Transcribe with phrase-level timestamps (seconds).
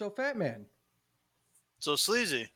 [0.00, 0.64] So, Fat Man,
[1.78, 2.48] So sleazy.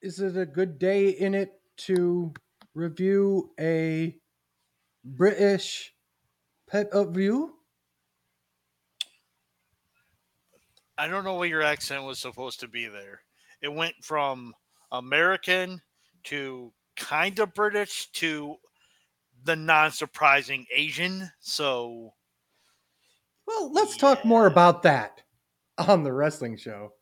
[0.00, 2.32] is it a good day in it to
[2.72, 4.16] review a
[5.04, 5.92] British
[6.70, 7.52] pet of view?
[10.96, 13.20] I don't know what your accent was supposed to be there.
[13.60, 14.54] It went from
[14.90, 15.82] American
[16.24, 18.56] to kind of British to
[19.44, 21.30] the non-surprising Asian.
[21.40, 22.14] So
[23.50, 25.22] Well, let's talk more about that
[25.76, 26.92] on the wrestling show.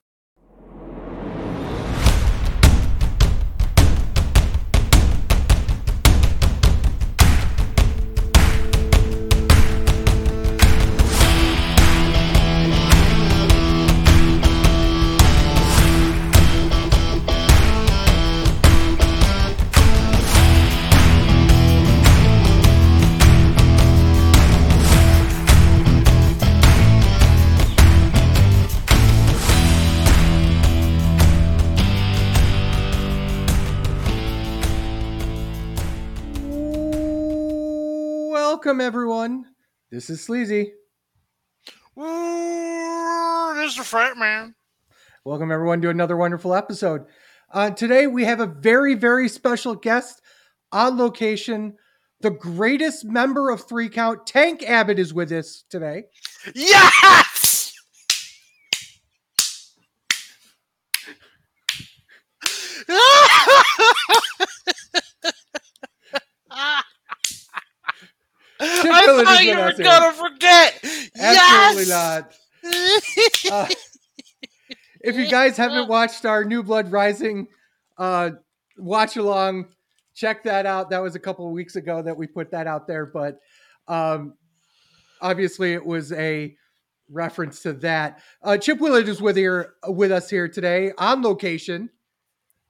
[39.90, 40.74] This is Sleazy.
[41.98, 44.54] Ooh, this is the Fat Man.
[45.24, 47.06] Welcome, everyone, to another wonderful episode.
[47.50, 50.20] Uh, today, we have a very, very special guest
[50.72, 51.74] on location.
[52.20, 56.04] The greatest member of Three Count, Tank Abbott, is with us today.
[56.54, 57.37] Yes!
[69.16, 70.78] I thought you were gonna forget.
[71.18, 71.88] Absolutely yes!
[71.88, 72.34] not.
[73.50, 73.66] Uh,
[75.00, 77.46] if you guys haven't watched our New Blood Rising
[77.96, 78.30] uh,
[78.76, 79.68] watch along,
[80.14, 80.90] check that out.
[80.90, 83.38] That was a couple of weeks ago that we put that out there, but
[83.86, 84.34] um,
[85.20, 86.54] obviously it was a
[87.10, 88.20] reference to that.
[88.42, 91.90] Uh, Chip Willard is with here with us here today on location.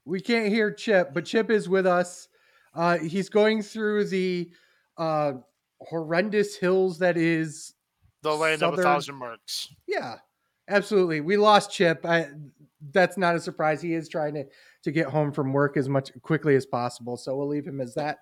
[0.05, 2.29] We can't hear Chip, but Chip is with us.
[2.75, 4.51] Uh, he's going through the
[4.97, 5.33] uh,
[5.81, 7.75] horrendous hills that is
[8.23, 9.73] the land of a thousand marks.
[9.87, 10.17] yeah,
[10.69, 11.21] absolutely.
[11.21, 12.05] We lost Chip.
[12.05, 12.29] I,
[12.93, 13.81] that's not a surprise.
[13.81, 14.45] He is trying to
[14.85, 17.17] to get home from work as much quickly as possible.
[17.17, 18.19] So we'll leave him as that.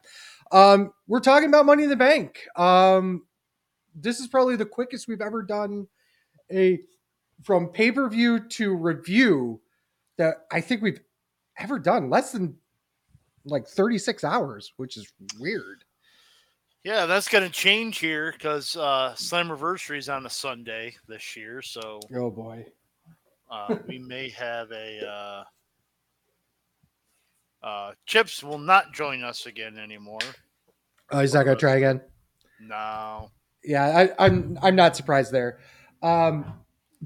[0.53, 2.41] Um, we're talking about Money in the Bank.
[2.56, 3.27] Um,
[3.95, 5.87] this is probably the quickest we've ever done
[6.53, 6.81] a
[7.43, 9.61] from pay per view to review
[10.19, 11.00] that I think we've
[11.59, 12.11] ever done.
[12.11, 12.56] Less than
[13.45, 15.84] like thirty six hours, which is weird.
[16.87, 21.99] Yeah, that's gonna change here because uh, Slammiversary is on a Sunday this year, so
[22.15, 22.65] Oh boy.
[23.51, 25.45] uh, we may have a uh,
[27.67, 30.21] uh, Chips will not join us again anymore.
[31.11, 32.01] Oh, he's not gonna try again.
[32.61, 33.33] No,
[33.65, 35.59] yeah, I, I'm I'm not surprised there.
[36.05, 36.55] Um,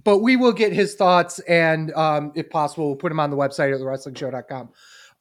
[0.04, 3.36] but we will get his thoughts, and um, if possible, we'll put him on the
[3.38, 4.68] website at thewrestlingshow.com.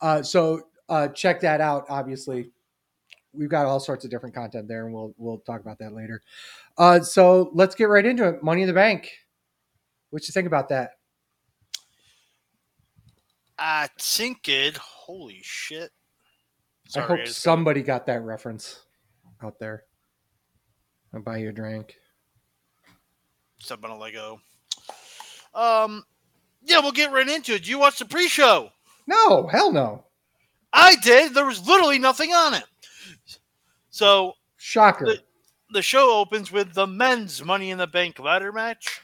[0.01, 1.85] Uh, so uh, check that out.
[1.87, 2.51] Obviously,
[3.33, 6.21] we've got all sorts of different content there, and we'll we'll talk about that later.
[6.77, 8.43] Uh, so let's get right into it.
[8.43, 9.11] Money in the Bank.
[10.09, 10.91] What you think about that?
[13.57, 14.77] I think it.
[14.77, 15.91] Holy shit!
[16.95, 18.83] I hope just- somebody got that reference
[19.43, 19.83] out there.
[21.13, 21.95] I'll buy you a drink.
[23.59, 24.39] step on a Lego.
[25.53, 26.03] Um,
[26.63, 27.59] yeah, we'll get right into it.
[27.59, 28.69] Did you watch the pre-show?
[29.07, 30.05] No, hell no.
[30.71, 31.33] I did.
[31.33, 32.63] There was literally nothing on it.
[33.89, 35.05] So Shocker.
[35.05, 35.23] The-
[35.71, 39.01] the show opens with the men's Money in the Bank ladder match.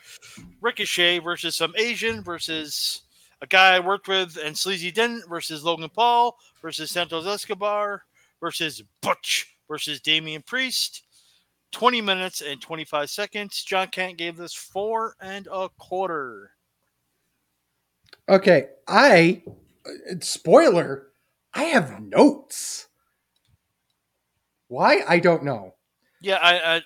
[0.62, 3.04] Ricochet versus some Asian versus
[3.42, 8.04] a guy I worked with and Sleazy didn't versus Logan Paul versus Santos Escobar
[8.40, 11.04] versus Butch versus Damian Priest.
[11.72, 13.64] 20 minutes and 25 seconds.
[13.64, 16.52] John Canton gave this four and a quarter.
[18.30, 19.44] Okay, I
[19.86, 21.08] uh, spoiler,
[21.54, 22.88] I have notes.
[24.76, 25.04] Why?
[25.08, 25.74] I don't know.
[26.22, 26.82] Yeah, I, I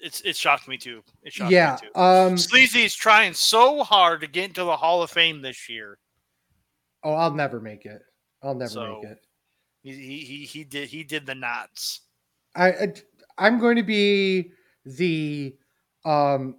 [0.00, 1.02] it's it shocked me too.
[1.22, 2.00] It shocked yeah, me too.
[2.00, 5.98] um Sleazy's trying so hard to get into the Hall of Fame this year.
[7.02, 8.00] oh, I'll never make it.
[8.42, 9.18] I'll never So- make it.
[9.82, 12.00] He, he he he did he did the knots.
[12.56, 12.92] I, I
[13.36, 14.50] I'm going to be
[14.86, 15.54] the
[16.06, 16.56] um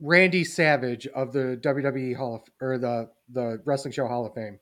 [0.00, 4.60] Randy Savage of the WWE Hall of or the the Wrestling Show Hall of Fame.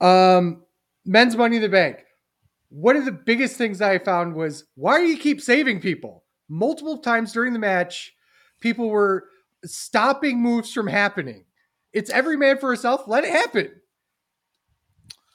[0.00, 0.64] Um
[1.06, 2.04] men's money in the bank.
[2.76, 6.24] One of the biggest things I found was why do you keep saving people?
[6.50, 8.14] Multiple times during the match,
[8.60, 9.24] people were
[9.64, 11.46] stopping moves from happening.
[11.94, 13.04] It's every man for himself.
[13.06, 13.70] Let it happen.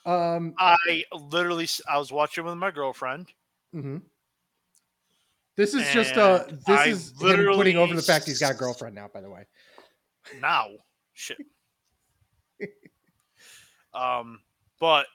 [0.06, 3.30] Um, I literally I was watching with my girlfriend.
[3.76, 3.98] Mm-hmm.
[5.58, 8.52] This is just uh And this I is him putting over the fact he's got
[8.52, 9.10] a girlfriend now.
[9.12, 9.48] By the way,
[10.40, 10.68] now.
[11.14, 11.40] Shit.
[13.96, 14.42] um,
[14.80, 15.08] but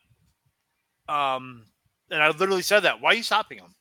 [1.09, 1.67] um,
[2.11, 3.01] and I literally said that.
[3.01, 3.75] Why are you stopping him?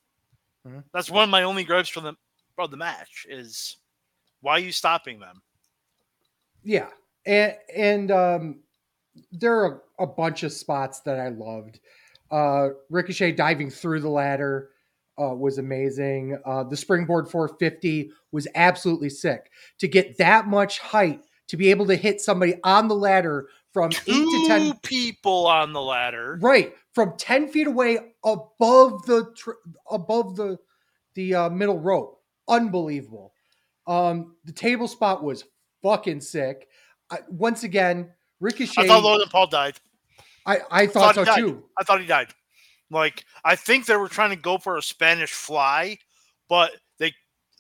[0.68, 0.84] Mhm.
[0.94, 2.14] That's one of my only gripes from the
[2.56, 3.78] from the match is
[4.42, 5.42] why are you stopping them?
[6.64, 6.90] Yeah,
[7.26, 8.60] and and um,
[9.32, 11.80] there are a, a bunch of spots that I loved.
[12.32, 14.70] Uh, Ricochet diving through the ladder
[15.22, 16.38] uh, was amazing.
[16.46, 19.52] Uh, the springboard 450 was absolutely sick.
[19.80, 23.92] To get that much height to be able to hit somebody on the ladder from
[23.92, 26.40] eight to ten Two people on the ladder.
[26.42, 29.60] right from 10 feet away above the tr-
[29.92, 30.58] above the
[31.16, 33.34] the uh, middle rope unbelievable
[33.86, 35.44] um the table spot was
[35.84, 36.70] fucking sick
[37.12, 39.76] I, once again ricochet I thought Logan Paul died.
[40.46, 41.40] I, I thought, thought so died.
[41.40, 42.30] too I thought he died.
[42.90, 45.98] Like I think they were trying to go for a Spanish fly,
[46.48, 46.72] but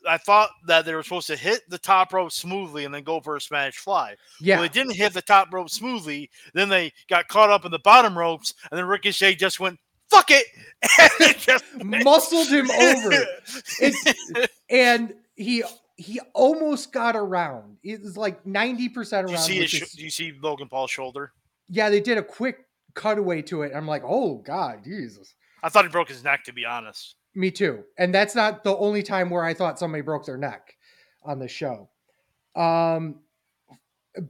[0.07, 3.19] I thought that they were supposed to hit the top rope smoothly and then go
[3.22, 4.16] for a Spanish fly.
[4.40, 6.30] yeah Well, they didn't hit the top rope smoothly.
[6.54, 9.80] Then they got caught up in the bottom ropes, and then Ricochet just went
[10.10, 10.46] "fuck it,"
[11.22, 13.12] and just muscled him over
[13.81, 15.63] It's- and he
[15.98, 19.81] he almost got around it was like 90% around Do you see his, which sh-
[19.84, 21.31] is- do you see Logan Paul's shoulder?
[21.69, 22.57] yeah they did a quick
[22.94, 26.44] cutaway to it i'm like oh god jesus I thought he broke his neck.
[26.44, 27.83] To be honest, Me too.
[27.97, 30.75] And that's not the only time where I thought somebody broke their neck
[31.23, 31.89] on the show.
[32.55, 33.19] Um,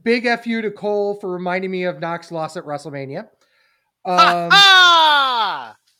[0.02, 3.28] big fu to Cole for reminding me of Knox loss at WrestleMania.
[4.04, 4.50] Um!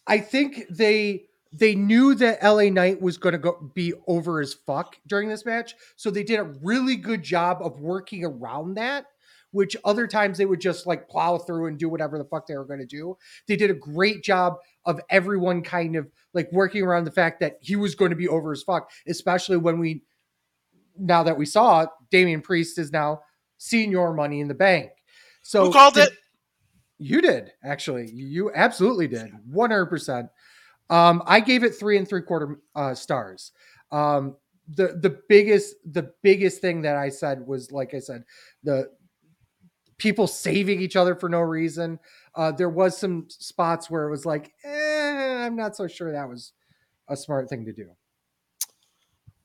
[0.07, 4.55] I think they they knew that LA Knight was going to go be over as
[4.55, 9.07] fuck during this match, so they did a really good job of working around that.
[9.53, 12.57] Which other times they would just like plow through and do whatever the fuck they
[12.57, 13.17] were going to do.
[13.49, 17.59] They did a great job of everyone kind of like working around the fact that
[17.61, 20.03] he was going to be over as fuck, especially when we
[20.99, 23.21] now that we saw it, Damian Priest is now
[23.59, 24.91] Señor money in the bank.
[25.43, 26.13] So Who called it?
[26.99, 28.11] you did actually.
[28.11, 29.31] You absolutely did.
[29.51, 30.29] One hundred percent.
[30.91, 33.53] Um, I gave it three and three quarter uh, stars.
[33.91, 34.37] Um,
[34.69, 38.25] the the biggest the biggest thing that I said was like I said
[38.65, 38.91] the
[39.99, 41.99] people saving each other for no reason.
[42.35, 46.29] Uh, there was some spots where it was like, eh, I'm not so sure that
[46.29, 46.53] was
[47.09, 47.91] a smart thing to do.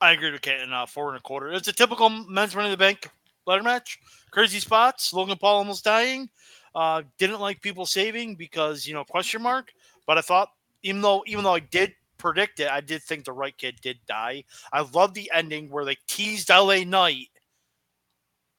[0.01, 0.74] I agree with Ken.
[0.74, 1.51] Uh, four and a quarter.
[1.51, 3.09] It's a typical men's Money in the Bank
[3.45, 4.00] ladder match.
[4.31, 5.13] Crazy spots.
[5.13, 6.30] Logan Paul almost dying.
[6.74, 9.71] Uh, didn't like people saving because you know question mark.
[10.07, 10.50] But I thought
[10.81, 14.00] even though even though I did predict it, I did think the right kid did
[14.07, 14.44] die.
[14.74, 17.27] I love the ending where they teased LA Knight,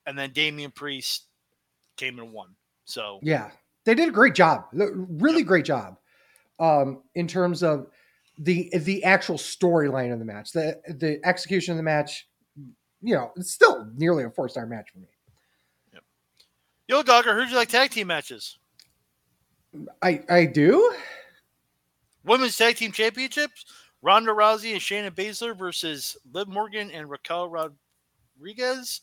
[0.06, 1.26] and then Damian Priest
[2.02, 2.48] came and won.
[2.84, 3.50] So Yeah,
[3.84, 4.64] they did a great job.
[4.72, 5.98] Really great job
[6.58, 7.86] um, in terms of
[8.38, 10.52] the the actual storyline of the match.
[10.52, 12.28] The the execution of the match,
[13.00, 15.06] you know, it's still nearly a four star match for me.
[15.92, 16.02] Yep.
[16.88, 18.58] Yo, Dogger, who'd you like tag team matches?
[20.02, 20.92] I I do.
[22.24, 23.64] Women's Tag Team Championships:
[24.00, 29.02] Ronda Rousey and Shayna Baszler versus Liv Morgan and Raquel Rodriguez.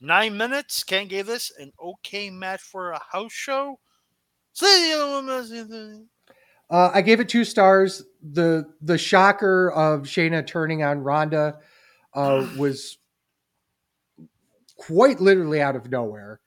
[0.00, 0.84] Nine minutes.
[0.84, 3.78] Ken gave this an okay match for a house show.
[6.68, 8.02] Uh, I gave it two stars.
[8.22, 11.58] the The shocker of Shayna turning on Ronda
[12.14, 12.98] uh, was
[14.76, 16.40] quite literally out of nowhere.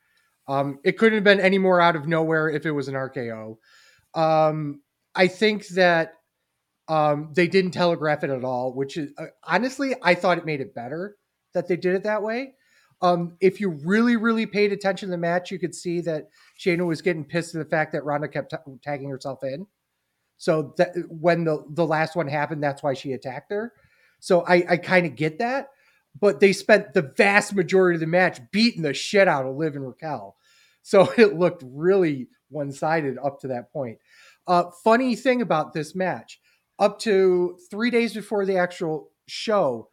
[0.47, 3.57] Um, it couldn't have been any more out of nowhere if it was an RKO.
[4.15, 4.81] Um,
[5.13, 6.13] I think that
[6.87, 10.61] um, they didn't telegraph it at all, which is uh, honestly, I thought it made
[10.61, 11.17] it better
[11.53, 12.53] that they did it that way.
[13.01, 16.29] Um, if you really, really paid attention to the match, you could see that
[16.59, 19.67] Shayna was getting pissed at the fact that Ronda kept ta- tagging herself in.
[20.37, 23.73] So that when the the last one happened, that's why she attacked her.
[24.19, 25.69] So I, I kind of get that,
[26.19, 29.75] but they spent the vast majority of the match beating the shit out of Liv
[29.75, 30.35] and Raquel.
[30.81, 33.97] So it looked really one sided up to that point.
[34.47, 36.39] Uh, funny thing about this match,
[36.79, 39.89] up to three days before the actual show,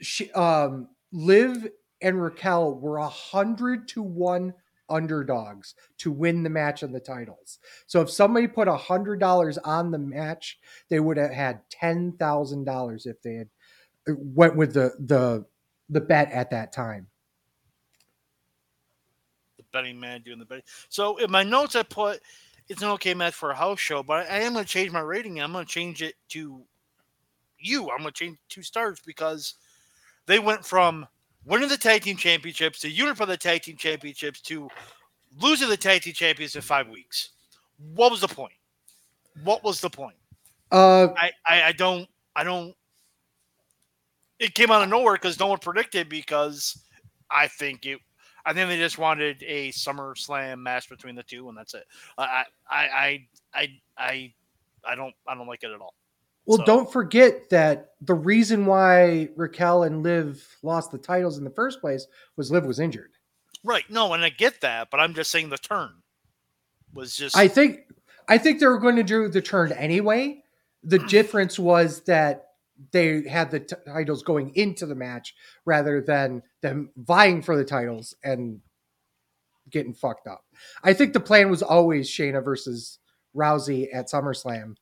[0.00, 1.68] she, um, Liv
[2.02, 4.54] and Raquel were a hundred to one
[4.88, 7.58] underdogs to win the match and the titles.
[7.86, 12.12] So if somebody put a hundred dollars on the match, they would have had ten
[12.18, 13.48] thousand dollars if they had
[14.08, 15.44] uh, went with the the
[15.90, 17.08] the bet at that time.
[19.56, 20.64] the betting man doing the betting.
[20.88, 22.20] So in my notes, I put
[22.68, 25.00] it's an okay match for a house show, but I am going to change my
[25.00, 25.40] rating.
[25.40, 26.62] I'm going to change it to
[27.58, 27.90] you.
[27.90, 29.54] I'm going to change two stars because
[30.26, 31.06] they went from
[31.44, 34.68] winning the tag team championships to unify the tag team championships to
[35.40, 37.30] losing the tag team champions in five weeks.
[37.94, 38.52] What was the point?
[39.44, 40.16] What was the point?
[40.70, 42.74] Uh, I, I, I don't I don't.
[44.38, 46.82] It came out of nowhere because no one predicted because
[47.30, 47.98] I think it.
[48.46, 51.84] I think they just wanted a Summer Slam match between the two, and that's it.
[52.16, 54.32] I, I, I, I, I,
[54.82, 55.92] I don't, I don't like it at all.
[56.50, 61.44] Well, So- don't forget that the reason why Raquel and Liv lost the titles in
[61.44, 63.12] the first place was Liv was injured.
[63.62, 63.88] Right?
[63.88, 66.02] No, and I get that, but I'm just saying the turn
[66.92, 67.36] was just.
[67.36, 67.82] I think
[68.26, 70.42] I think they were going to do the turn anyway.
[70.82, 71.06] The hmm.
[71.06, 72.46] difference was that
[72.90, 77.64] they had the t- titles going into the match rather than them vying for the
[77.64, 78.60] titles and
[79.70, 80.44] getting fucked up.
[80.82, 82.98] I think the plan was always Shayna versus
[83.36, 84.74] Rousey at SummerSlam.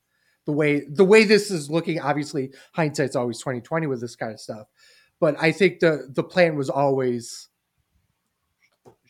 [0.49, 4.31] The way the way this is looking, obviously hindsight's always twenty twenty with this kind
[4.31, 4.65] of stuff,
[5.19, 7.49] but I think the the plan was always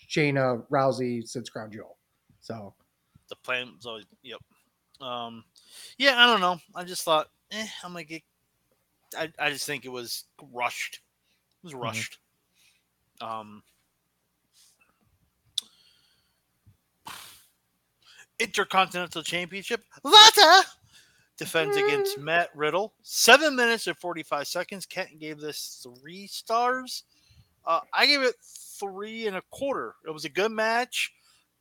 [0.06, 1.98] Shayna Rousey since Crown Jewel.
[2.42, 2.74] So
[3.30, 4.42] the plan was always yep.
[5.00, 5.46] Um,
[5.98, 6.60] yeah, I don't know.
[6.76, 8.24] I just thought, eh, I'm gonna get.
[9.18, 11.00] I I just think it was rushed.
[11.64, 12.20] It was rushed.
[13.22, 13.64] Um,
[18.40, 19.86] Intercontinental Championship.
[20.04, 20.66] Lata
[21.40, 22.94] defends against Matt Riddle.
[23.02, 24.86] Seven minutes and forty five seconds.
[24.86, 27.04] Kent gave this three stars.
[27.66, 29.96] Uh, I gave it three and a quarter.
[30.06, 31.12] It was a good match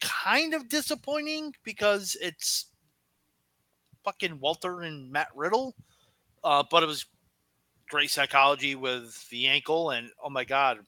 [0.00, 2.66] kind of disappointing because it's
[4.04, 5.74] fucking Walter and Matt Riddle.
[6.44, 7.06] Uh, but it was
[7.88, 10.78] great psychology with the ankle, and oh my god,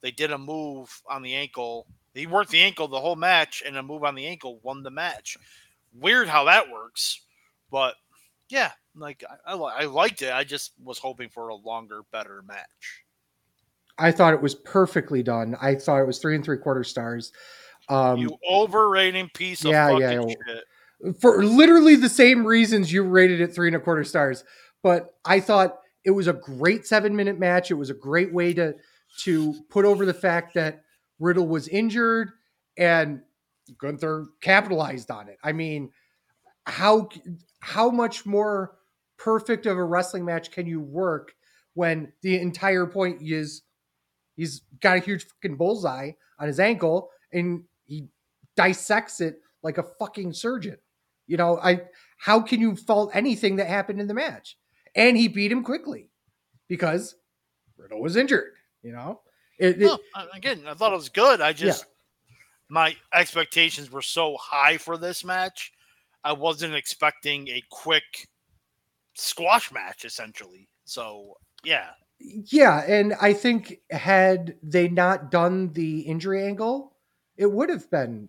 [0.00, 1.86] they did a move on the ankle.
[2.14, 4.90] He worked the ankle the whole match, and a move on the ankle won the
[4.90, 5.38] match.
[5.94, 7.22] Weird how that works,
[7.70, 7.94] but
[8.48, 10.32] yeah, like I, I, liked it.
[10.32, 13.04] I just was hoping for a longer, better match.
[13.98, 15.56] I thought it was perfectly done.
[15.60, 17.32] I thought it was three and three quarter stars.
[17.88, 20.54] Um, you overrating piece of yeah, fucking yeah, yeah.
[21.02, 21.20] shit.
[21.20, 24.44] for literally the same reasons you rated it three and a quarter stars.
[24.82, 27.70] But I thought it was a great seven minute match.
[27.70, 28.74] It was a great way to
[29.20, 30.82] to put over the fact that
[31.18, 32.30] Riddle was injured
[32.76, 33.22] and
[33.78, 35.38] Gunther capitalized on it.
[35.42, 35.90] I mean,
[36.68, 37.08] how
[37.60, 38.76] how much more
[39.16, 41.34] perfect of a wrestling match can you work
[41.74, 43.62] when the entire point is
[44.36, 48.08] he's got a huge fucking bullseye on his ankle and he
[48.56, 50.76] dissects it like a fucking surgeon.
[51.26, 51.82] You know, I
[52.18, 54.56] how can you fault anything that happened in the match?
[54.94, 56.10] And he beat him quickly
[56.68, 57.14] because
[57.76, 58.52] Riddle was injured.
[58.82, 59.20] You know,
[59.58, 59.98] it, No,
[60.34, 61.40] again, I thought it was good.
[61.40, 61.84] I just
[62.68, 65.72] my expectations were so high for this match.
[66.24, 68.28] I wasn't expecting a quick
[69.14, 70.68] squash match, essentially.
[70.84, 76.96] So yeah, yeah, and I think had they not done the injury angle,
[77.36, 78.28] it would have been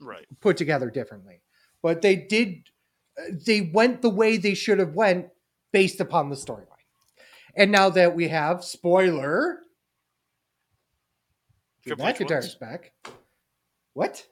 [0.00, 0.26] right.
[0.40, 1.42] put together differently.
[1.82, 2.64] But they did
[3.46, 5.28] they went the way they should have went
[5.72, 6.66] based upon the storyline.
[7.56, 9.60] And now that we have spoiler
[11.82, 12.30] Drew Triple H wins.
[12.30, 12.92] McIntyre's back.
[13.94, 14.26] What?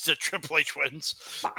[0.06, 1.14] The Triple H wins.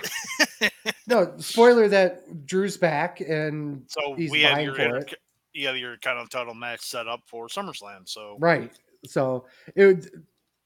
[1.08, 5.16] No, spoiler that Drew's back and So He's we have your for inter- it.
[5.54, 8.08] you have your kind of title match set up for SummerSlam.
[8.08, 8.72] So right.
[9.06, 9.46] So
[9.76, 10.08] it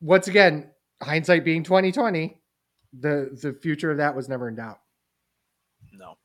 [0.01, 0.69] once again,
[1.01, 2.37] hindsight being 2020,
[2.99, 4.79] the the future of that was never in doubt.
[5.93, 6.17] no.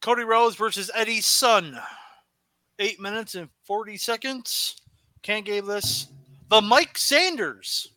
[0.00, 1.78] Cody Rhodes versus Eddie's son.
[2.78, 4.76] Eight minutes and 40 seconds.
[5.22, 6.06] Can't gave this
[6.48, 7.88] the Mike Sanders.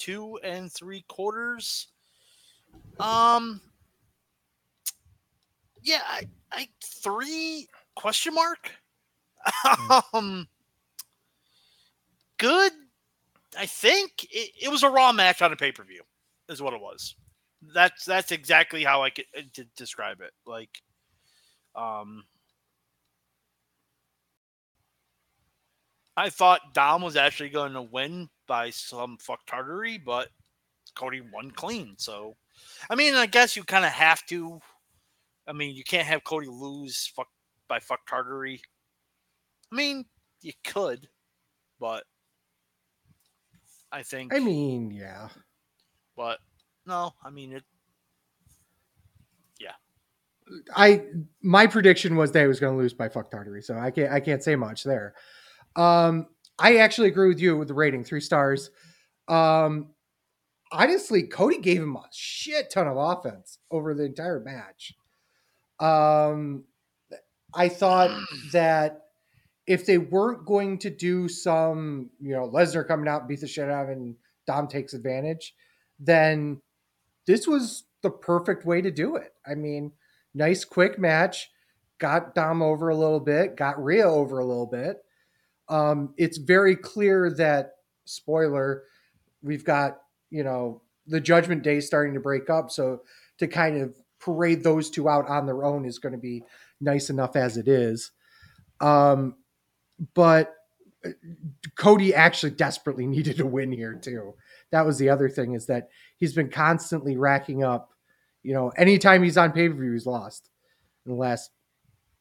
[0.00, 1.86] Two and three quarters.
[2.98, 3.60] Um
[5.82, 8.72] yeah, I, I three question mark.
[10.12, 10.48] um
[12.38, 12.72] good.
[13.56, 16.02] I think it, it was a raw match on a pay-per-view,
[16.48, 17.14] is what it was
[17.74, 20.32] that's that's exactly how I could uh, to describe it.
[20.46, 20.82] Like,
[21.74, 22.24] um,
[26.16, 30.28] I thought Dom was actually going to win by some fuck tartary, but
[30.96, 31.94] Cody won clean.
[31.98, 32.36] So,
[32.90, 34.60] I mean, I guess you kind of have to.
[35.46, 37.28] I mean, you can't have Cody lose fuck
[37.68, 38.60] by fuck tartary.
[39.72, 40.04] I mean,
[40.42, 41.08] you could,
[41.78, 42.02] but
[43.92, 44.34] I think.
[44.34, 45.28] I mean, yeah.
[46.16, 46.40] but
[46.86, 47.62] no, I mean it.
[49.60, 49.74] Yeah.
[50.74, 51.02] I
[51.40, 54.10] my prediction was that he was going to lose by fuck tartary, so I can't
[54.10, 55.14] I can't say much there.
[55.76, 56.26] Um,
[56.60, 58.70] I actually agree with you with the rating, three stars.
[59.28, 59.88] Um,
[60.70, 64.92] honestly, Cody gave him a shit ton of offense over the entire match.
[65.80, 66.64] Um,
[67.54, 68.10] I thought
[68.52, 69.02] that
[69.66, 73.46] if they weren't going to do some, you know, Lesnar coming out and beat the
[73.48, 75.54] shit out of him and Dom takes advantage,
[75.98, 76.60] then
[77.26, 79.32] this was the perfect way to do it.
[79.46, 79.92] I mean,
[80.34, 81.50] nice quick match,
[81.98, 84.98] got Dom over a little bit, got Rhea over a little bit.
[85.70, 88.82] Um, it's very clear that spoiler,
[89.42, 89.98] we've got
[90.30, 93.02] you know the Judgment Day starting to break up, so
[93.38, 96.42] to kind of parade those two out on their own is going to be
[96.80, 98.12] nice enough as it is.
[98.80, 99.36] Um,
[100.14, 100.54] but
[101.04, 101.10] uh,
[101.76, 104.34] Cody actually desperately needed a win here too.
[104.70, 107.90] That was the other thing is that he's been constantly racking up.
[108.42, 110.48] You know, anytime he's on pay per view, he's lost
[111.04, 111.50] in the last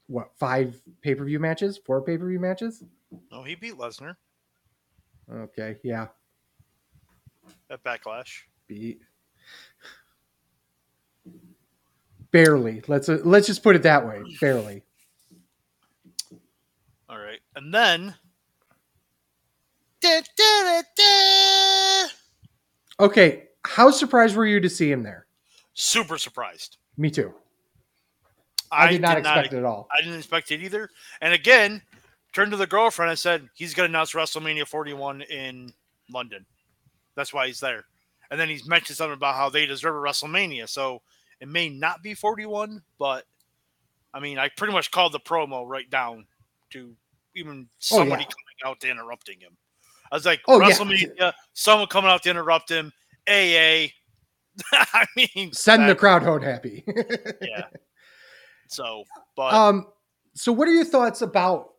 [0.08, 2.84] what five pay per view matches, four pay per view matches.
[3.32, 4.16] No, he beat Lesnar
[5.32, 6.08] Okay, yeah,
[7.70, 8.42] at Backlash.
[8.68, 9.02] beat
[12.32, 12.82] barely.
[12.88, 14.84] Let's uh, let's just put it that way, barely.
[17.10, 18.16] All right, and then.
[20.02, 22.08] Da, da, da, da.
[23.02, 25.26] Okay, how surprised were you to see him there?
[25.74, 26.78] Super surprised.
[26.98, 27.34] Me too.
[28.72, 29.88] I, did not expect it at all.
[29.92, 30.90] I didn't expect it either.
[31.22, 31.82] And again,
[32.34, 35.72] turned to the girlfriend and said he's going to announce WrestleMania 41 in
[36.12, 36.46] London.
[37.16, 37.86] That's why he's there.
[38.32, 40.70] And then he's mentioned something about how they deserve a WrestleMania.
[40.70, 41.02] So
[41.40, 43.26] it may not be 41, but
[44.14, 46.26] I mean, I pretty much called the promo right down
[46.72, 46.96] to
[47.36, 48.28] even Oh, somebody yeah.
[48.28, 49.56] coming out to interrupting him.
[50.12, 50.70] I was like, Oh, yeah.
[50.70, 52.92] WrestleMania, someone coming out to interrupt him.
[53.28, 53.88] AA.
[54.74, 56.84] I mean, Send the crowd home happy.
[57.42, 57.66] yeah.
[58.72, 59.04] So,
[59.36, 59.88] but um,
[60.36, 61.72] so what are your thoughts about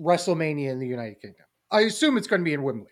[0.00, 1.44] WrestleMania in the United Kingdom?
[1.70, 2.90] I assume it's going to be in Wembley,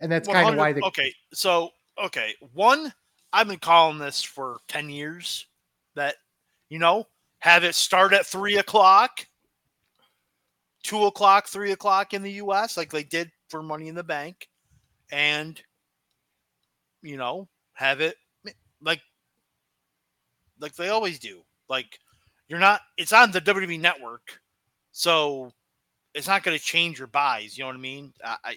[0.00, 0.80] and that's kind of 100 why they.
[0.82, 1.70] okay so
[2.02, 2.92] okay one
[3.32, 5.46] i've been calling this for 10 years
[5.94, 6.16] that
[6.68, 7.06] you know
[7.38, 9.26] have it start at 3 o'clock
[10.82, 14.48] 2 o'clock 3 o'clock in the us like they did for money in the bank
[15.10, 15.62] and
[17.02, 18.16] you know have it
[18.82, 19.00] like
[20.60, 21.98] like they always do like
[22.48, 24.40] you're not it's on the wwe network
[24.92, 25.52] so
[26.16, 28.56] it's not going to change your buys you know what i mean I,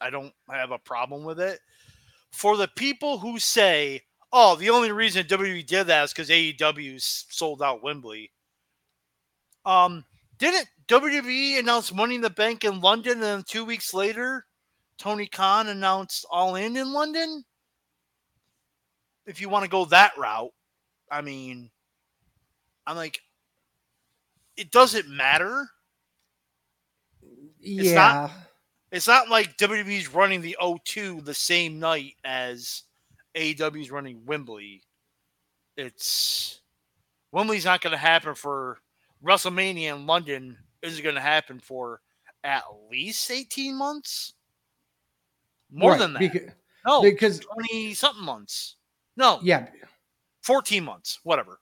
[0.00, 1.60] I don't have a problem with it.
[2.30, 7.00] For the people who say, "Oh, the only reason WWE did that is because AEW
[7.00, 8.30] sold out Wembley,"
[9.64, 10.04] um,
[10.38, 14.46] didn't WWE announce Money in the Bank in London, and then two weeks later,
[14.98, 17.44] Tony Khan announced All In in London?
[19.26, 20.52] If you want to go that route,
[21.10, 21.70] I mean,
[22.86, 23.20] I'm like,
[24.56, 25.68] it doesn't matter.
[27.68, 28.30] Yeah, not-
[28.90, 32.84] It's not like WWE's running the O2 the same night as
[33.34, 34.82] AEW's running Wembley.
[35.76, 36.60] It's
[37.32, 38.78] Wembley's not going to happen for
[39.24, 40.56] WrestleMania in London.
[40.82, 42.00] Isn't going to happen for
[42.44, 44.34] at least 18 months.
[45.70, 46.22] More Right, than that.
[46.22, 46.52] beca-
[46.86, 48.76] no, because 20 something months.
[49.16, 49.66] No, yeah,
[50.42, 51.60] 14 months, whatever.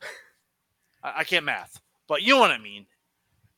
[1.04, 2.86] I, I can't math, but you know what I mean.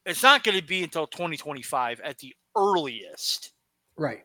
[0.08, 3.52] It's not going to be until 2025 at the earliest.
[3.96, 4.24] right.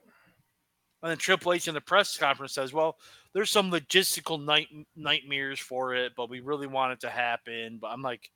[1.01, 2.97] And then Triple H in the press conference says, "Well,
[3.33, 7.87] there's some logistical night nightmares for it, but we really want it to happen." But
[7.89, 8.31] I'm like,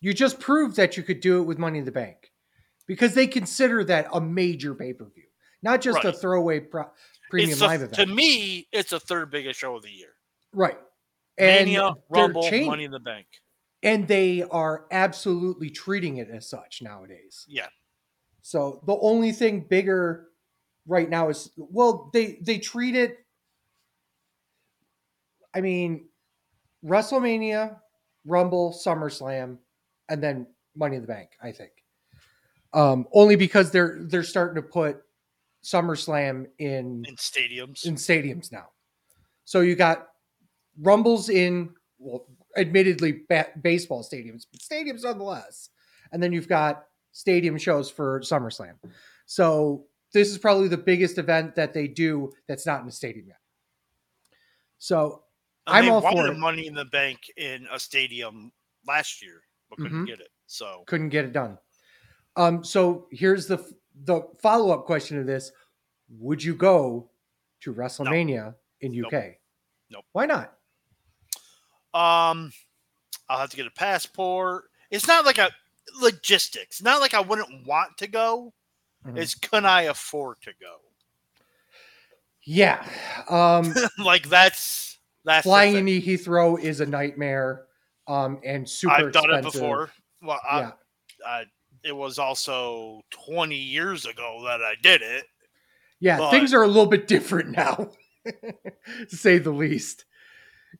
[0.00, 2.30] You just proved that you could do it with Money in the Bank
[2.86, 5.24] because they consider that a major pay per view,
[5.62, 6.88] not just a throwaway pro-
[7.30, 7.94] premium it's a- live event.
[7.94, 10.14] to me, it's the third biggest show of the year.
[10.52, 10.78] right.
[11.38, 13.26] And Mania, Rumble, Money in the Bank.
[13.82, 17.44] And they are absolutely treating it as such nowadays.
[17.48, 17.68] Yeah,
[18.42, 20.28] So the only thing bigger
[20.86, 23.18] right now is well, they they treat it.
[25.54, 26.08] I mean,
[26.84, 27.78] WrestleMania,
[28.24, 29.58] Rumble, SummerSlam,
[30.08, 31.30] and then Money in the Bank.
[31.42, 31.72] I think,
[32.72, 35.02] um, only because they're they're starting to put
[35.64, 37.84] SummerSlam in in stadiums.
[37.84, 38.68] in stadiums now.
[39.44, 40.08] So you got
[40.80, 45.70] rumbles in, well, admittedly ba- baseball stadiums, but stadiums nonetheless.
[46.12, 48.74] And then you've got stadium shows for SummerSlam.
[49.26, 53.26] So this is probably the biggest event that they do that's not in a stadium
[53.28, 53.38] yet.
[54.78, 55.24] So
[55.66, 56.38] And I'm they all for it.
[56.38, 58.52] Money in the Bank in a stadium
[58.86, 60.06] last year, but couldn't Mhm.
[60.06, 60.28] get it.
[60.46, 61.58] So couldn't get it done.
[62.36, 63.58] Um, so here's the
[64.04, 65.50] the follow up question to this:
[66.10, 67.10] Would you go
[67.62, 69.12] to WrestleMania in Nope.
[69.12, 69.40] UK?
[69.90, 70.04] Nope.
[70.12, 70.55] Why not?
[71.94, 72.52] Um,
[73.28, 74.64] I'll have to get a passport.
[74.90, 75.50] It's not like a
[76.00, 76.82] logistics.
[76.82, 78.52] Not like I wouldn't want to go.
[79.06, 79.18] Mhm.
[79.18, 80.76] It's can I afford to go?
[82.44, 82.84] Yeah.
[83.28, 87.64] Um, like that's that's flying into Heathrow is a nightmare.
[88.08, 89.90] Um, and super I've done it before.
[90.22, 90.70] Well, I, Yeah.
[91.26, 91.44] I,
[91.82, 95.24] it was also 20 years ago that I did it.
[95.98, 97.90] Yeah, But- things are a little bit different now,
[98.26, 100.04] to say the least.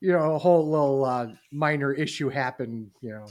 [0.01, 2.91] You know, a whole little uh, minor issue happened.
[3.01, 3.25] You know,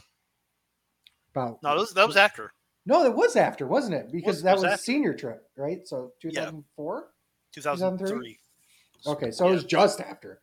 [1.34, 2.52] about No, that was, that was after.
[2.86, 4.12] No, it was after, wasn't it?
[4.12, 5.86] Because Was- that was was senior trip, right?
[5.86, 7.08] So 2004.
[7.52, 8.38] 2003.
[9.06, 10.40] Okay, so it was just after.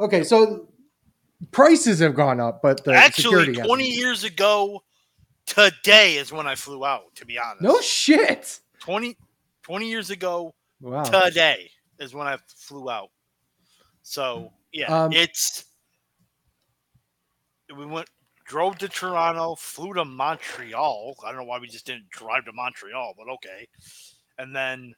[0.00, 0.68] Okay, so
[1.52, 3.98] prices have gone up, but the Actually, security 20 hasn't.
[4.00, 4.82] years ago
[5.46, 7.62] today is when I flew out, to be honest.
[7.62, 8.60] No shit.
[8.80, 9.16] 20,
[9.62, 11.02] 20 years ago Wow.
[11.04, 13.10] today is when I flew out.
[14.02, 15.64] So, yeah, Um, it's.
[17.76, 18.08] We went,
[18.46, 21.14] drove to Toronto, flew to Montreal.
[21.24, 23.68] I don't know why we just didn't drive to Montreal, but okay.
[24.38, 24.92] And then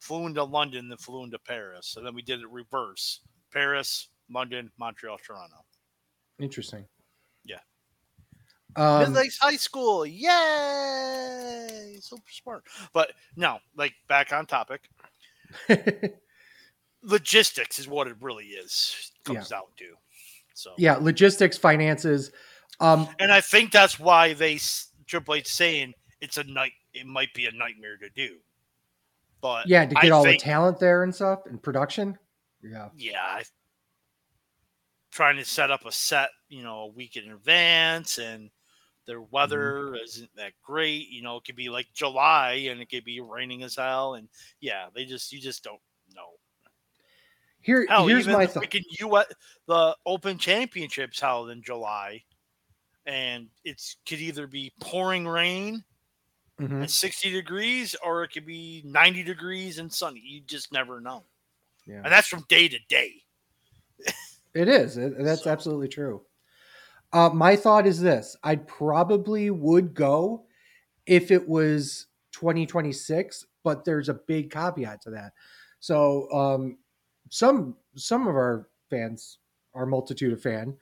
[0.00, 1.94] flew into London, then flew into Paris.
[1.96, 3.20] And then we did it reverse
[3.52, 5.56] Paris, London, Montreal, Toronto.
[6.38, 6.84] Interesting.
[7.44, 7.60] Yeah.
[8.76, 10.04] Um, Midlakes High School.
[10.04, 10.28] Yay!
[12.00, 12.64] So smart.
[12.92, 14.82] But no, like back on topic.
[17.02, 19.12] Logistics is what it really is.
[19.24, 19.84] Comes out to.
[20.54, 22.32] So yeah, logistics, finances.
[22.80, 24.58] Um, and I think that's why they
[25.06, 26.72] Triple H saying it's a night.
[26.92, 28.38] It might be a nightmare to do.
[29.40, 32.18] But yeah, to I get all think- the talent there and stuff and production.
[32.60, 32.88] Yeah.
[32.96, 33.44] yeah, I,
[35.12, 38.50] trying to set up a set, you know, a week in advance, and
[39.06, 41.08] their weather isn't that great.
[41.08, 44.28] You know, it could be like July, and it could be raining as hell, and
[44.60, 45.80] yeah, they just you just don't
[46.14, 46.30] know.
[47.68, 48.64] Here, Hell, here's even my the thought.
[48.64, 49.26] freaking U.S.
[49.66, 52.24] the Open Championships held in July,
[53.04, 55.84] and it could either be pouring rain
[56.58, 56.84] Mhm.
[56.84, 60.20] at 60 degrees, or it could be 90 degrees and sunny.
[60.24, 61.26] You just never know,
[61.86, 61.96] Yeah.
[61.96, 63.22] and that's from day to day.
[64.54, 64.94] It is.
[64.94, 66.24] That's So- absolutely true.
[67.12, 70.46] Uh, my thought is this: I probably would go
[71.04, 75.34] if it was 2026, but there's a big caveat to that.
[75.80, 76.78] So, um,
[77.30, 79.38] some some of our fans,
[79.74, 80.76] our multitude of fan,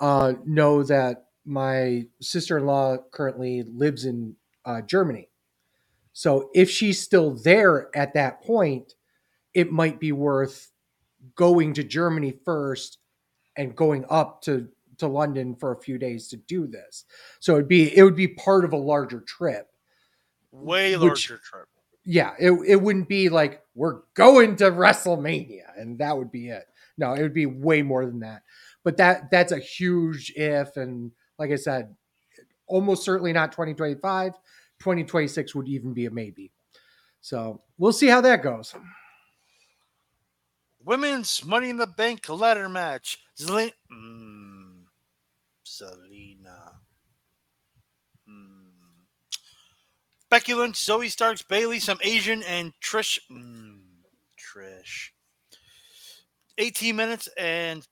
[0.00, 5.28] uh, know that my sister-in-law currently lives in uh, Germany.
[6.12, 8.94] So, if she's still there at that point,
[9.52, 10.70] it might be worth
[11.36, 12.98] going to Germany first
[13.56, 17.04] and going up to to London for a few days to do this.
[17.40, 19.68] So it'd be it would be part of a larger trip.
[20.52, 21.68] Way Which- larger trip.
[22.04, 26.66] Yeah, it it wouldn't be like we're going to WrestleMania and that would be it.
[26.98, 28.42] No, it would be way more than that.
[28.84, 31.94] But that that's a huge if and like I said,
[32.66, 34.32] almost certainly not 2025.
[34.80, 36.50] 2026 would even be a maybe.
[37.20, 38.74] So, we'll see how that goes.
[40.84, 43.18] Women's Money in the Bank ladder match.
[43.38, 43.72] Zelina.
[43.90, 44.82] Mm,
[45.62, 46.72] Selena.
[48.28, 48.72] Mm.
[50.48, 53.18] Lynch, Zoey Starks, Bayley, some Asian, and Trish.
[53.30, 53.78] Mm,
[54.38, 55.10] Trish.
[56.58, 57.86] 18 minutes and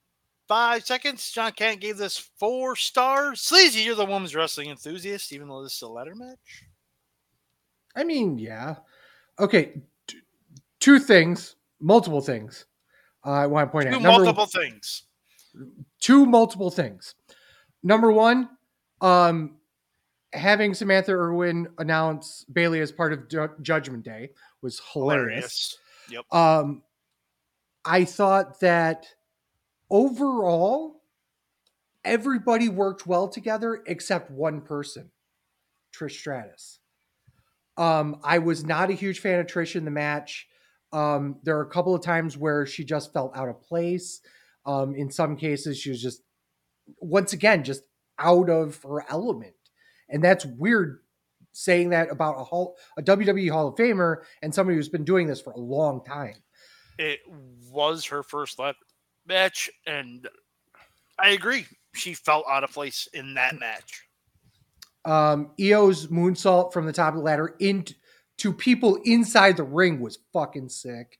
[0.47, 1.31] five seconds.
[1.31, 3.41] John Canton gave this four stars.
[3.41, 6.63] Sleazy, you're the women's wrestling enthusiast, even though this is a ladder match.
[7.95, 8.75] I mean, yeah.
[9.39, 10.19] Okay, t-
[10.79, 12.65] two things, multiple things.
[13.25, 14.01] uh, I want to point Two out.
[14.01, 15.03] Multiple things.
[15.99, 17.15] two multiple things.
[17.83, 18.49] Number one,
[19.01, 19.57] um,
[20.33, 25.77] having Samantha Irvin announce Bayley as part of Ju- Judgment Day was hilarious.
[26.09, 26.25] Hilarious.
[26.31, 26.83] Um,
[27.85, 29.07] I thought that
[29.89, 31.01] overall,
[32.03, 35.11] everybody worked well together except one person,
[35.95, 36.79] Trish Stratus.
[37.77, 40.47] Um, I was not a huge fan of Trish in the match.
[40.91, 44.21] Um, there are a couple of times where she just felt out of place.
[44.65, 46.21] Um, in some cases, she was just,
[46.99, 47.83] once again, just
[48.19, 49.55] out of her element.
[50.13, 50.99] And that's weird
[51.51, 55.27] saying that about a, hall, a WWE Hall of Famer and somebody who's been doing
[55.27, 56.35] this for a long time.
[56.97, 57.19] it
[57.71, 58.59] was her first
[59.27, 60.27] match, and
[61.19, 61.65] I agree.
[61.95, 64.07] She felt out of place in that match.
[65.05, 67.93] Um, Iyo's moonsault from the top of the ladder into
[68.37, 71.19] to people inside the ring was fucking sick.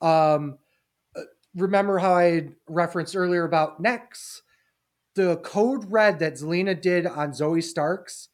[0.00, 0.58] Um,
[1.16, 1.22] uh,
[1.56, 4.42] remember how I referenced earlier about necks?
[5.14, 8.28] The code red that Zelina did on Zoey Starks.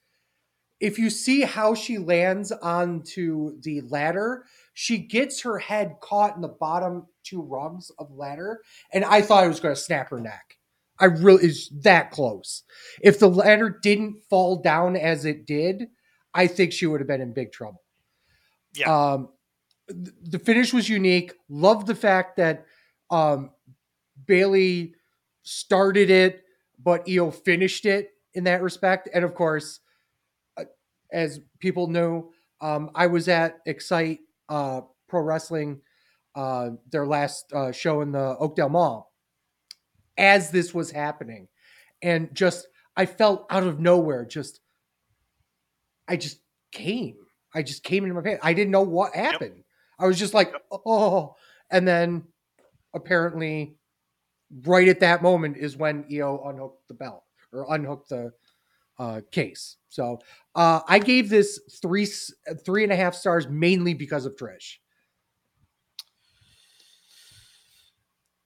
[0.80, 6.42] If you see how she lands onto the ladder, she gets her head caught in
[6.42, 8.62] the bottom two rungs of the ladder,
[8.92, 10.56] and I thought I was going to snap her neck.
[10.98, 12.62] I really is that close.
[13.02, 15.88] If the ladder didn't fall down as it did,
[16.34, 17.82] I think she would have been in big trouble.
[18.74, 19.12] Yeah.
[19.12, 19.30] Um,
[19.88, 21.32] the finish was unique.
[21.48, 22.66] Loved the fact that
[23.10, 23.50] um,
[24.26, 24.94] Bayley
[25.42, 26.42] started it,
[26.82, 29.08] but Iyo finished it in that respect.
[29.12, 29.80] And of course,
[30.56, 30.64] uh,
[31.12, 35.80] as people know, um, I was at Excite uh, Pro Wrestling,
[36.34, 39.12] uh, their last uh, show in the Oakdale Mall,
[40.18, 41.48] as this was happening,
[42.02, 42.66] and just
[42.96, 44.60] I felt out of nowhere, just
[46.06, 46.40] I just
[46.72, 47.16] came.
[47.54, 48.40] I just came into my pants.
[48.44, 49.64] I didn't know what happened.
[49.98, 51.34] I was just like, oh,
[51.70, 52.24] and then
[52.94, 53.76] apparently,
[54.64, 58.32] right at that moment is when Iyo unhooked the belt or unhooked the
[58.98, 59.76] uh, case.
[59.88, 60.20] So
[60.54, 62.06] uh, I gave this three
[62.64, 64.76] three and a half stars mainly because of Trish.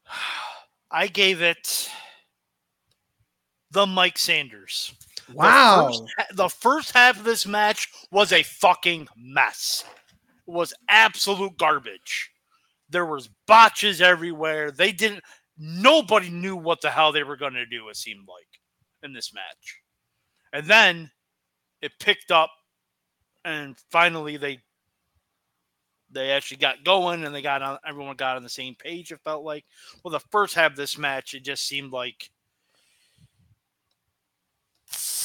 [0.91, 1.91] I gave it
[3.73, 4.95] the Mike Sanders.
[5.33, 5.89] Wow.
[5.89, 9.85] The first, the first half of this match was a fucking mess.
[10.47, 12.31] It was absolute garbage.
[12.91, 14.71] There was botches everywhere.
[14.71, 15.25] They didn't
[15.59, 18.61] nobody knew what the hell they were going to do it seemed like
[19.03, 19.81] in this match.
[20.53, 21.11] And then
[21.81, 22.51] it picked up
[23.45, 24.59] and finally they
[26.11, 29.21] they actually got going and they got on everyone got on the same page it
[29.25, 29.65] felt like
[30.03, 32.31] well the first half of this match it just seemed like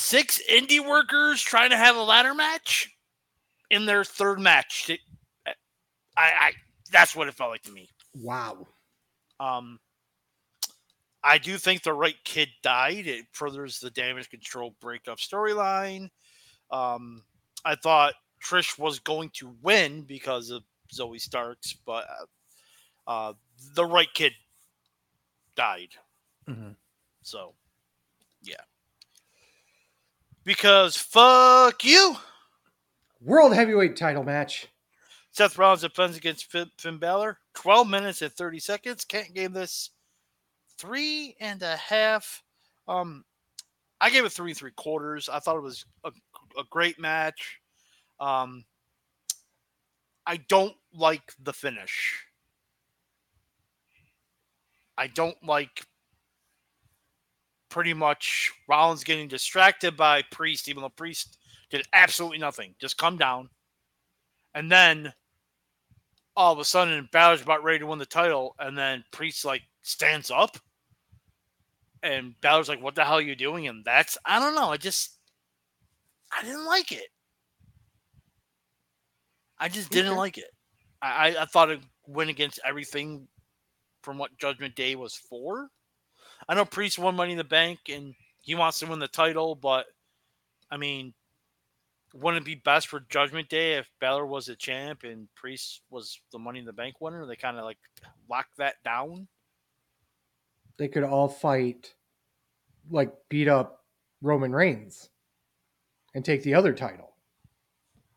[0.10, 2.90] six indie workers trying to have a ladder match
[3.70, 4.90] in their third match.
[5.46, 5.52] I,
[6.18, 6.52] I
[6.92, 7.90] that's what it felt like to me.
[8.16, 8.68] Wow.
[9.40, 9.80] Um,
[11.24, 13.08] I do think the right kid died.
[13.08, 16.10] It furthers the damage control breakup storyline.
[16.72, 17.24] Um,
[17.66, 22.06] I thought Trish was going to win because of Zoey Starks, but
[23.06, 23.34] uh,
[23.76, 24.34] the right kid
[25.56, 25.90] died.
[26.48, 26.72] Mm-hmm.
[27.24, 27.54] So,
[28.42, 28.56] yeah
[30.50, 32.16] because fuck you.
[33.22, 34.68] World heavyweight title match.
[35.32, 37.38] Seth Rollins defends against Finn, Finn Balor.
[37.54, 39.06] 12 minutes and 30 seconds.
[39.06, 39.92] Can't give this
[40.80, 42.42] three and a half.
[42.88, 43.24] Um,
[44.02, 45.30] I gave it three and three quarters.
[45.30, 46.12] I thought it was a,
[46.58, 47.60] a great match.
[48.20, 48.64] Um,
[50.26, 52.24] I don't like the finish.
[54.98, 55.84] I don't like
[57.70, 61.38] pretty much Rollins getting distracted by Priest, even though Priest
[61.70, 62.76] did absolutely nothing.
[62.80, 63.50] Just come down.
[64.56, 65.14] And then
[66.36, 69.62] all of a sudden Balor's about ready to win the title, and then Priest like
[69.84, 70.58] stands up.
[72.02, 73.68] And Balor's like, What the hell are you doing?
[73.68, 74.72] And that's I don't know.
[74.72, 75.18] I just
[76.32, 77.08] I didn't like it.
[79.58, 80.20] I just didn't okay.
[80.20, 80.52] like it.
[81.02, 83.28] I, I thought it went against everything
[84.04, 85.70] from what Judgment Day was for.
[86.48, 89.56] I know Priest won Money in the Bank and he wants to win the title,
[89.56, 89.86] but
[90.72, 91.14] I mean,
[92.14, 96.20] wouldn't it be best for Judgment Day if Balor was a champ and Priest was
[96.32, 97.26] the Money in the Bank winner?
[97.26, 97.78] They kind of like
[98.30, 99.28] locked that down.
[100.80, 101.94] They could all fight,
[102.90, 103.84] like beat up
[104.22, 105.10] Roman Reigns
[106.16, 107.14] and take the other title.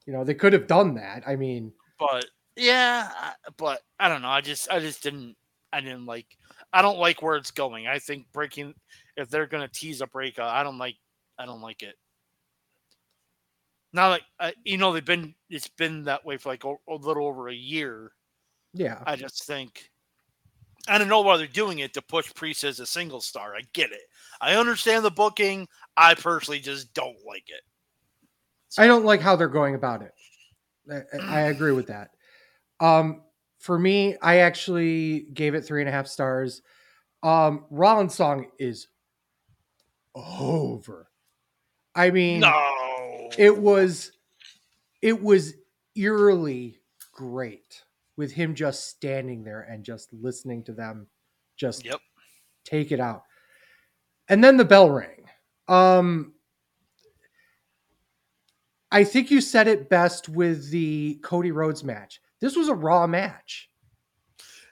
[0.07, 1.25] You know, they could have done that.
[1.27, 2.25] I mean, but
[2.57, 3.11] yeah,
[3.57, 4.31] but I don't know.
[4.31, 5.37] I just, I just didn't,
[5.73, 6.39] I didn't like
[6.73, 7.87] I don't like where it's going.
[7.87, 8.75] I think breaking
[9.17, 10.97] if they're gonna tease a breakup, I don't like
[11.39, 11.97] I don't like it.
[13.93, 14.23] Now, like
[14.65, 17.55] you know, they've been it's been that way for like a, a, little over a
[17.55, 18.13] year.
[18.73, 19.91] Yeah, I just think
[20.89, 23.55] I don't know why they're doing it to push Priest as a single star.
[23.55, 24.03] I get it.
[24.41, 25.69] I understand the booking.
[25.97, 27.63] I personally just don't like it.
[28.69, 28.83] So.
[28.83, 30.13] I don't like how they're going about it.
[30.91, 32.11] I, I agree with that.
[32.81, 33.23] Um,
[33.59, 36.63] for me, I actually gave it three and a half stars.
[37.23, 38.89] Um, Rollins' song is
[40.17, 41.09] over.
[41.95, 44.11] I mean, no, it was,
[45.01, 45.55] it was
[45.95, 46.81] eerily
[47.13, 47.83] great
[48.17, 51.07] with him just standing there and just listening to them,
[51.57, 52.01] just yep.
[52.65, 53.23] take it out.
[54.29, 55.27] And then the bell rang.
[55.69, 56.33] Um,
[58.91, 62.21] I think you said it best with the Cody Rhodes match.
[62.41, 63.71] This was a raw match.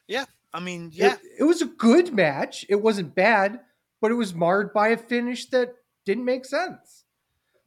[0.06, 2.66] Yeah, I mean, yeah, it, it, was a good match.
[2.68, 3.60] It wasn't bad,
[4.00, 5.74] but it was marred by a finish that
[6.04, 7.04] didn't make sense.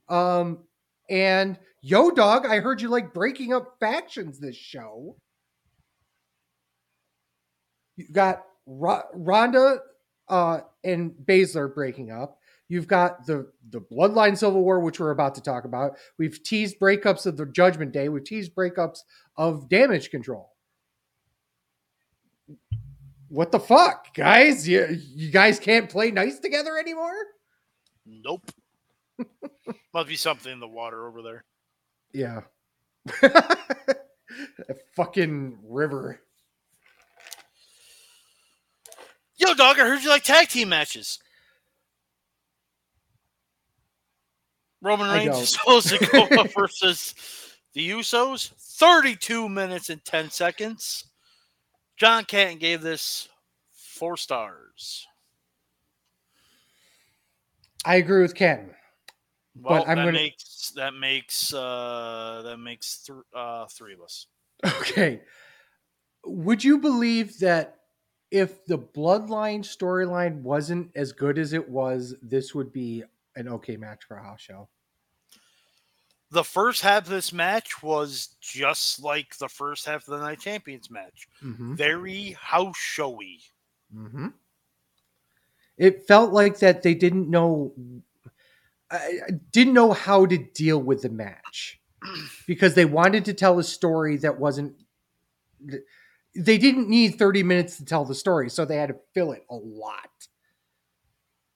[0.09, 0.59] Um,
[1.09, 5.15] and Yo Dog, I heard you like breaking up factions this show.
[7.95, 8.43] You got
[8.82, 9.77] R- Ronda
[10.29, 12.39] uh, and Baszler breaking up.
[12.69, 15.97] You've got the the Bloodline Civil War, which we're about to talk about.
[16.17, 18.10] We've teased breakups of the Judgment Day.
[18.10, 18.99] We've teased breakups
[19.38, 20.49] of Damage Control.
[23.29, 24.67] What the fuck, guys?
[24.67, 27.15] You you guys can't play nice together anymore?
[28.06, 28.49] Nope.
[29.93, 31.43] Must be something in the water over there.
[32.13, 32.41] Yeah.
[33.23, 36.21] A fucking river.
[39.45, 41.19] Yo, dog, I heard you like tag team matches.
[44.82, 47.15] Roman Reigns is supposed to go up versus
[47.73, 48.51] the Usos.
[48.77, 51.06] 32 minutes and 10 seconds.
[51.97, 53.27] John Canton gave this
[53.73, 55.06] four stars.
[57.86, 58.71] I agree with Canton.
[59.62, 64.27] Well, I'm that gonna- makes that makes uh that makes th- uh three of us.
[64.79, 65.21] Okay.
[66.25, 67.79] Would you believe that
[68.33, 73.03] if the bloodline storyline wasn't as good as it was, this would be
[73.35, 74.67] an okay match for a house show?
[76.31, 80.39] The first half of this match was just like the first half of the night
[80.39, 81.27] champions match.
[81.43, 81.75] Mm-hmm.
[81.75, 83.39] Very house showy.
[83.95, 84.29] Mm-hmm.
[85.77, 87.73] It felt like that they didn't know,
[88.89, 88.95] I
[89.27, 91.79] I didn't know how to deal with the match
[92.47, 94.73] because they wanted to tell a story that wasn't.
[96.35, 99.45] They didn't need thirty minutes to tell the story, so they had to fill it
[99.49, 100.09] a lot.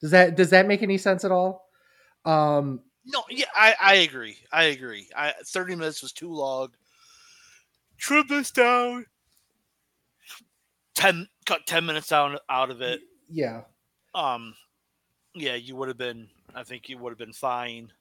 [0.02, 1.66] Does that does that make any sense at all?
[2.26, 4.38] Um, No, yeah, I, I agree.
[4.52, 5.10] I agree.
[5.16, 6.70] I thirty minutes was too long.
[7.98, 9.06] Trim this down.
[10.94, 13.02] Ten cut ten minutes down out of it.
[13.30, 13.62] yeah,
[14.14, 14.56] Um,
[15.34, 16.28] yeah, you would have been.
[16.56, 17.92] I think you would have been fine.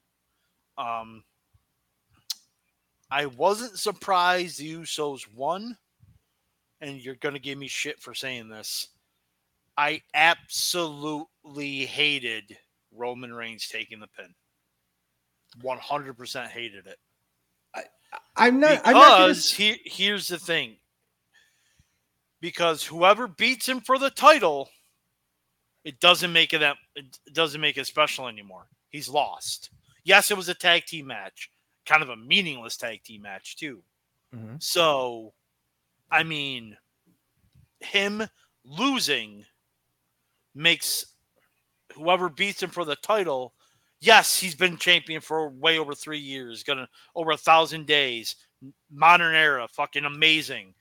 [0.77, 1.23] Um,
[3.09, 5.77] I wasn't surprised the Usos won,
[6.81, 8.87] and you're gonna give me shit for saying this.
[9.77, 12.57] I absolutely hated
[12.91, 14.33] Roman Reigns taking the pin.
[15.61, 16.99] One hundred percent hated it
[18.35, 18.81] I'm not.
[18.85, 20.77] I'm not gonna, because he, here's the thing.
[22.39, 24.69] Because whoever beats him for the title,
[25.83, 28.67] it doesn't make it that it doesn't make it special anymore.
[28.89, 29.71] He's lost.
[30.03, 31.49] Yes, it was a tag team match,
[31.85, 33.83] kind of a meaningless tag team match too.
[34.33, 34.61] Mhm.
[34.61, 35.33] So,
[36.11, 36.77] I mean,
[37.79, 38.23] him
[38.63, 39.45] losing
[40.55, 41.05] makes
[41.93, 43.53] whoever beats him for the title.
[43.99, 48.35] Yes, he's been champion for way over three years, gonna over a thousand days.
[48.91, 50.73] Modern era, fucking amazing.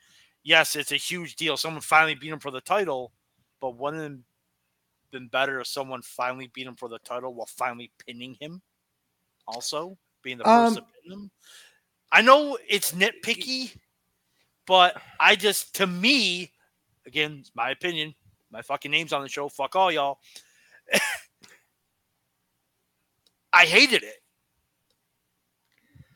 [0.42, 1.56] Yes, it's a huge deal.
[1.56, 3.12] Someone finally beat him for the title,
[3.60, 4.20] but wouldn't it
[5.10, 8.62] been better if someone finally beat him for the title while finally pinning him?
[9.46, 11.30] Also, being the first Um, to pin him.
[12.12, 13.76] I know it's nitpicky,
[14.66, 16.52] but I just, to me,
[17.06, 18.14] again, it's my opinion.
[18.50, 19.48] My fucking name's on the show.
[19.48, 20.18] Fuck all y'all.
[23.52, 24.16] I hated it.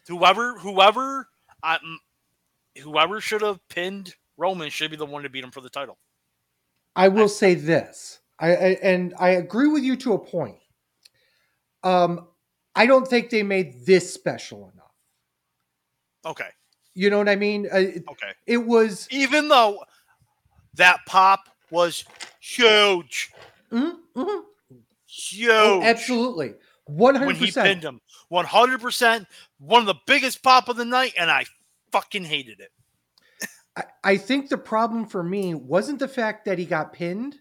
[0.09, 1.29] Whoever, whoever,
[1.63, 2.01] I, m-
[2.83, 5.99] whoever should have pinned Roman should be the one to beat him for the title.
[6.97, 10.57] I will say this, I, I and I agree with you to a point.
[11.85, 12.27] Um,
[12.75, 14.95] I don't think they made this special enough.
[16.27, 16.49] Okay,
[17.01, 17.67] You know what I mean?
[17.73, 18.33] Uh, it, okay.
[18.47, 19.83] it was Even though
[20.75, 22.05] that pop was
[22.41, 23.33] huge,
[23.73, 24.43] Mhm, mhm.
[25.07, 25.49] huge.
[25.51, 28.03] Oh, absolutely, one when hundred he pinned him.
[28.31, 29.27] 100%.
[29.59, 31.47] One of the biggest pop of the night, and I
[31.91, 32.71] fucking hated it.
[33.77, 37.37] I, I think the problem for me wasn't the fact that he got pinned,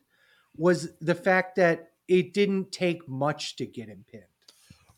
[0.56, 4.24] was the fact that it didn't take much to get him pinned.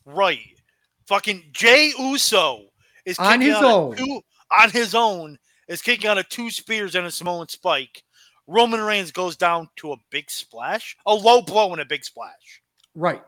[0.04, 0.60] Right.
[1.08, 2.68] Fucking Jey Uso
[3.04, 3.96] is On his own.
[3.96, 4.22] Two,
[4.60, 5.38] on his own
[5.68, 8.02] is kicking out of two spears and a Samoan spike.
[8.46, 12.60] Roman Reigns goes down to a big splash, a low blow and a big splash.
[12.94, 13.22] Right.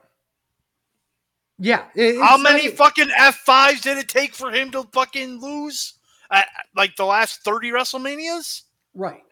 [1.58, 1.86] Yeah.
[1.94, 5.94] it- How many e- fucking F5s did it take for him to fucking lose?
[6.30, 6.42] Uh,
[6.76, 8.62] like the last 30 WrestleManias?
[8.94, 9.22] Right.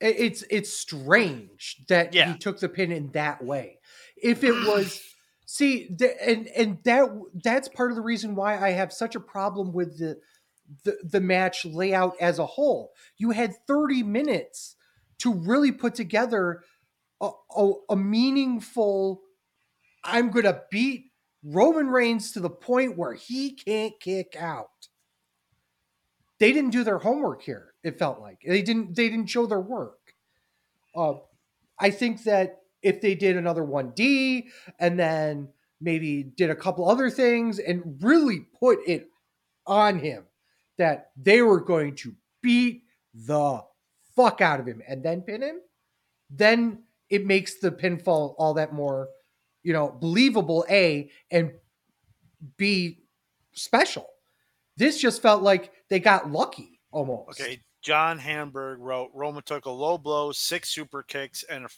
[0.00, 2.32] It- It's it's strange that Yeah.
[2.32, 3.78] he took the pin in that way.
[4.16, 5.00] If it was
[5.46, 7.08] see the, and and that
[7.44, 10.20] that's part of the reason why I have such a problem with the
[10.84, 12.92] the, the match layout as a whole.
[13.16, 14.76] You had 30 minutes
[15.18, 16.62] to really put together
[17.20, 19.22] a, a, a meaningful
[20.06, 24.88] I'm going to beat Roman Reigns to the point where he can't kick out.
[26.38, 28.40] They didn't do their homework here it felt like.
[28.44, 30.14] They didn't they didn't show their work.
[30.96, 31.14] Uh,
[31.78, 34.44] i think that if they did another 1d
[34.78, 35.48] and then
[35.80, 39.08] maybe did a couple other things and really put it
[39.66, 40.22] on him
[40.78, 42.84] that they were going to beat
[43.14, 43.62] the
[44.16, 45.60] fuck out of him and then pin him
[46.30, 49.08] then it makes the pinfall all that more
[49.62, 51.52] you know believable a and
[52.56, 52.98] b
[53.52, 54.06] special
[54.76, 57.40] this just felt like they got lucky almost.
[57.40, 61.68] Okay, John Hamburg wrote Roman took a low blow, six super kicks, and a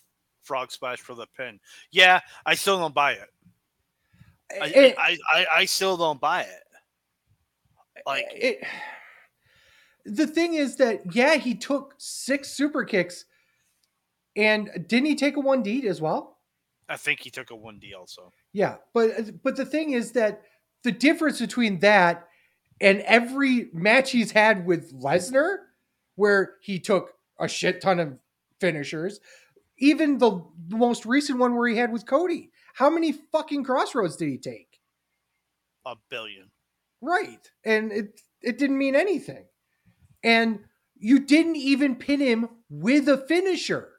[0.42, 1.60] frog splash for the pin.
[1.90, 3.28] Yeah, I still don't buy it.
[4.62, 6.62] I, It- I, I, I still don't buy it.
[8.06, 8.64] Like, it,
[10.04, 13.24] the thing is that yeah, he took six super kicks,
[14.34, 16.38] and didn't he take a one D as well?
[16.88, 18.32] I think he took a 1D also.
[18.52, 20.42] Yeah, but but the thing is that
[20.84, 22.28] the difference between that
[22.80, 25.56] and every match he's had with Lesnar,
[26.14, 28.18] where he took a shit ton of
[28.60, 29.20] finishers,
[29.78, 34.28] even the most recent one where he had with Cody, how many fucking crossroads did
[34.28, 34.76] he take?
[35.86, 36.50] a billion.
[37.00, 37.50] Right.
[37.64, 39.44] And it it didn't mean anything.
[40.22, 40.60] And
[40.98, 43.92] you didn't even pin him with a finisher.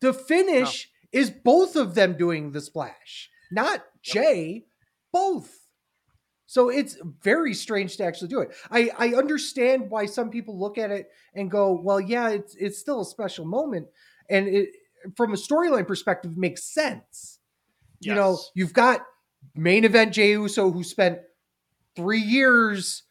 [0.00, 1.20] The finish no.
[1.20, 4.66] is both of them doing the splash, not Jay,
[5.12, 5.68] both.
[6.46, 8.54] So it's very strange to actually do it.
[8.70, 12.78] I, I understand why some people look at it and go, well, yeah, it's it's
[12.78, 13.88] still a special moment.
[14.30, 14.70] And it
[15.16, 17.40] from a storyline perspective makes sense.
[18.00, 18.08] Yes.
[18.08, 19.04] You know, you've got
[19.54, 21.18] main event Jey Uso who spent
[21.98, 23.02] three years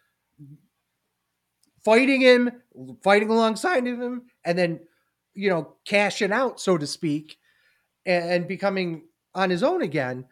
[1.83, 2.51] fighting him,
[3.03, 4.79] fighting alongside of him, and then
[5.33, 7.37] you know cashing out, so to speak,
[8.05, 9.03] and, and becoming
[9.35, 10.25] on his own again.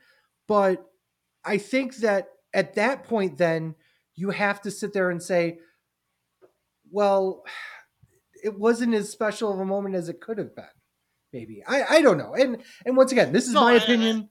[0.47, 0.86] But
[1.43, 3.76] I think that at that point, then
[4.16, 5.60] you have to sit there and say,
[6.89, 7.43] well,
[8.41, 10.66] it wasn't as special of a moment as it could have been.
[11.34, 12.34] Maybe I, I don't know.
[12.34, 14.30] And and once again, this is no, my opinion.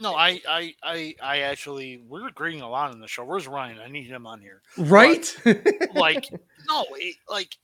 [0.00, 3.24] No, I, I, I, I actually we're agreeing a lot in the show.
[3.24, 3.78] Where's Ryan?
[3.78, 4.60] I need him on here.
[4.76, 5.34] Right?
[5.44, 6.28] But, like,
[6.68, 7.56] no, it, like,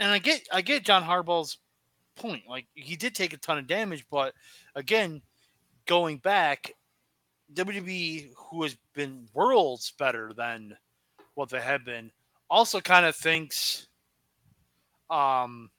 [0.00, 1.58] and I get, I get John Harbaugh's
[2.16, 2.42] point.
[2.48, 4.34] Like, he did take a ton of damage, but
[4.74, 5.22] again,
[5.86, 6.72] going back,
[7.54, 10.76] WWE, who has been worlds better than
[11.34, 12.10] what they have been,
[12.50, 13.86] also kind of thinks.
[15.10, 15.70] Um,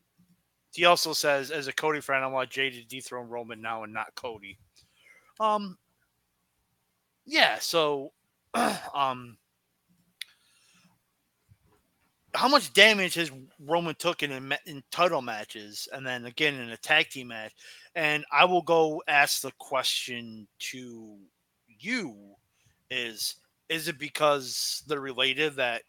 [0.73, 3.93] he also says, as a Cody fan, I want Jay to dethrone Roman now and
[3.93, 4.57] not Cody.
[5.43, 5.77] Um,
[7.25, 7.57] yeah.
[7.59, 8.13] So,
[8.93, 9.37] um,
[12.33, 13.29] how much damage has
[13.59, 14.31] Roman took in,
[14.65, 17.53] in title matches, and then again in a tag team match?
[17.95, 21.17] And I will go ask the question to
[21.67, 22.15] you:
[22.89, 23.35] Is
[23.67, 25.83] is it because they're related that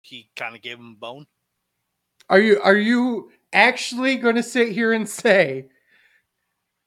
[0.00, 1.26] he kind of gave him a bone?
[2.30, 5.66] Are you are you actually going to sit here and say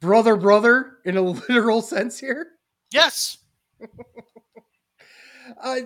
[0.03, 2.47] brother brother in a literal sense here?
[2.91, 3.39] Yes.
[5.61, 5.77] uh,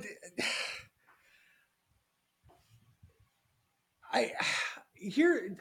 [4.12, 4.32] I
[4.94, 5.56] here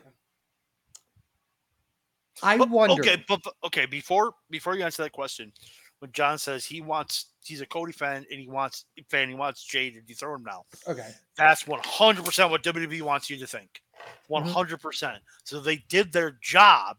[2.42, 3.00] I but, wonder.
[3.00, 5.52] Okay, but, but okay, before before you answer that question,
[6.00, 9.64] when John says he wants he's a Cody fan and he wants fan he wants
[9.64, 10.64] Jay to dethrone him now.
[10.88, 11.08] Okay.
[11.36, 13.80] That's one hundred percent what WWE wants you to think.
[14.28, 15.18] One hundred percent.
[15.44, 16.98] So they did their job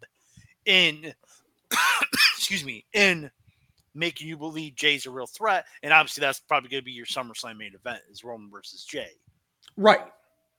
[0.66, 1.14] in
[2.36, 3.32] excuse me, in
[3.94, 5.66] making you believe Jay's a real threat.
[5.84, 9.10] And obviously, that's probably going to be your SummerSlam main event is Roman versus Jay.
[9.76, 10.06] Right.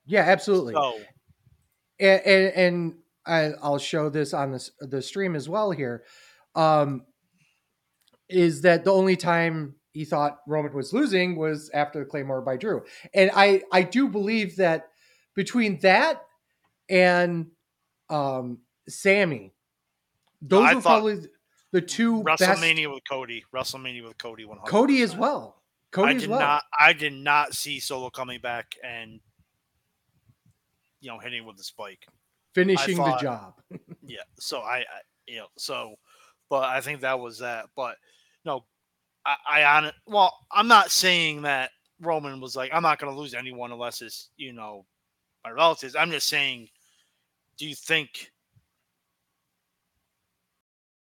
[0.07, 0.75] Yeah, absolutely.
[0.75, 0.99] So,
[2.01, 2.95] and, and, and
[3.27, 6.05] I, will show this on the the stream as well here.
[6.55, 7.05] Um,
[8.29, 12.57] is that the only time he thought Roman was losing was after the Claymore by
[12.57, 12.83] Drew,
[13.15, 14.89] and I I do believe that
[15.35, 16.23] between that
[16.89, 17.49] and
[18.09, 18.59] um,
[18.89, 19.53] Sami,
[20.43, 21.21] those I are probably
[21.73, 22.95] the two WrestleMania best...
[22.95, 25.63] with Cody, WrestleMania with Cody, one Cody as well.
[25.91, 26.41] Cody I did well.
[26.41, 26.63] not.
[26.79, 29.21] I did not see Solo coming back and
[31.01, 32.07] you know hitting with the spike,
[32.55, 33.55] finishing thought, the job.
[34.07, 34.19] yeah.
[34.39, 34.85] So I, I,
[35.27, 35.95] you know, so,
[36.51, 37.67] but I think that was that.
[37.75, 37.97] But
[38.45, 38.65] no,
[39.25, 39.95] I, I on it.
[40.07, 41.71] Well, I'm not saying that
[42.01, 44.85] Roman was like, I'm not going to lose anyone unless it's you know
[45.45, 45.97] my relatives.
[45.97, 46.69] I'm just saying,
[47.57, 48.31] do you think?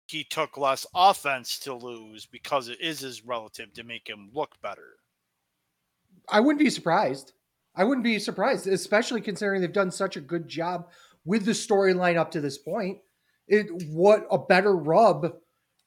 [0.09, 4.59] He took less offense to lose because it is his relative to make him look
[4.61, 4.97] better.
[6.27, 7.33] I wouldn't be surprised.
[7.75, 10.89] I wouldn't be surprised, especially considering they've done such a good job
[11.25, 12.99] with the storyline up to this point.
[13.47, 15.33] It what a better rub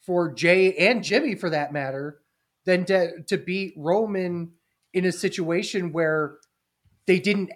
[0.01, 2.21] for Jay and Jimmy for that matter
[2.65, 4.53] than to to beat Roman
[4.93, 6.39] in a situation where
[7.07, 7.51] they didn't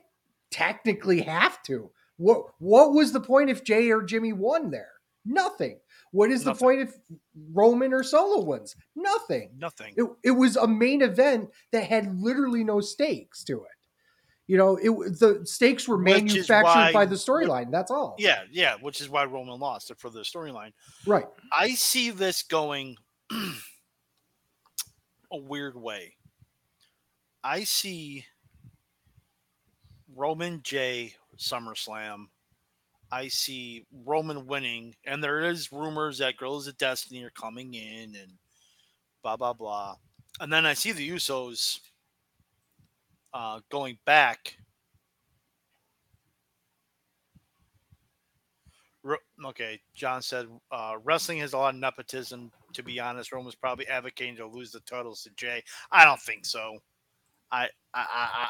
[0.51, 1.91] technically have to.
[2.17, 4.93] What what was the point if Jay or Jimmy won there?
[5.25, 5.79] Nothing.
[6.17, 6.55] What is Nothing.
[6.55, 6.95] the point if
[7.53, 8.75] Roman or Solo wins?
[8.95, 9.51] Nothing.
[9.59, 9.93] Nothing.
[9.99, 13.77] It, it was a main event that had literally no stakes to it.
[14.47, 14.89] You know, it
[15.21, 17.71] the stakes were which manufactured why, by the storyline.
[17.71, 18.17] That's all.
[18.19, 20.73] Yeah, yeah, which is why Roman lost it for the storyline.
[21.05, 21.27] Right.
[21.55, 22.97] I see this going
[25.31, 26.15] a weird way.
[27.45, 28.25] I see
[30.15, 32.29] Roman J SummerSlam
[33.11, 38.17] I see Roman winning, and there is rumors that Girls of Destiny are coming in
[38.17, 38.33] and
[39.23, 39.97] blah blah blah.
[40.41, 41.81] And then I see the Usos
[43.33, 44.57] uh, going back.
[49.45, 52.51] Okay, John said uh, wrestling has a lot of nepotism.
[52.73, 55.63] To be honest, Roman's probably advocating to lose the titles to Jay.
[55.93, 56.79] I don't think so.
[57.53, 58.49] I I I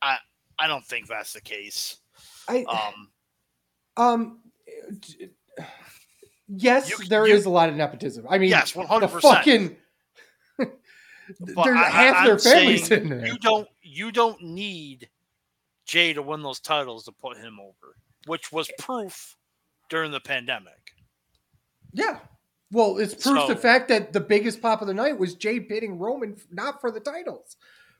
[0.00, 0.16] I,
[0.60, 1.98] I don't think that's the case.
[2.48, 3.10] I um
[3.98, 4.40] um,
[6.50, 8.26] Yes, You- there is you- a lot of nepotism.
[8.28, 9.36] I mean, yes, hundred percent.
[9.36, 9.76] fucking
[10.58, 13.26] there's I- I- half their I'm families in there.
[13.26, 15.10] You don't you don't need
[15.84, 17.96] Jay to win those titles to put him over,
[18.26, 19.36] which was proof
[19.90, 20.92] during the pandemic.
[21.92, 22.20] Yeah.
[22.70, 25.98] Well, it's proof the fact that the biggest pop of the night was Jay pitting
[25.98, 27.56] Roman not for the titles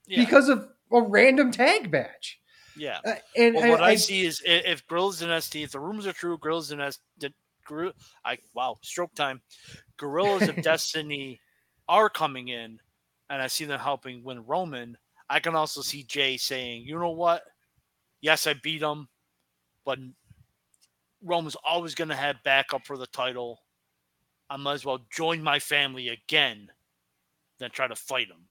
[0.07, 2.39] Yeah, because of a random tag match.
[2.79, 2.99] Yeah.
[3.05, 5.79] Uh, and Well, and what I, I- see is if if Gorillas Dynasty, if the
[5.79, 7.33] rumors are true, Gorillas Dynasty,
[7.65, 7.93] Gorilla,
[8.25, 9.41] I wow, stroke time.
[9.97, 11.39] Gorillas of Destiny
[11.87, 12.79] are coming in,
[13.29, 14.97] and I see them helping win Roman.
[15.29, 17.43] I can also see Jay saying, "You know what?
[18.21, 19.07] Yes, I beat him,
[19.85, 19.99] but
[21.21, 23.59] Roman's always going to have backup for the title.
[24.49, 26.71] I might as well join my family again
[27.59, 28.47] than try to fight him."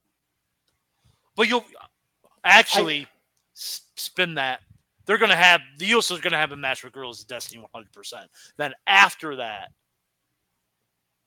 [1.35, 1.65] But you'll
[2.43, 3.07] actually
[3.55, 4.61] s- spin that
[5.05, 7.27] they're going to have the Usos are going to have a match with Girls of
[7.27, 8.13] Destiny 100%.
[8.57, 9.71] Then after that,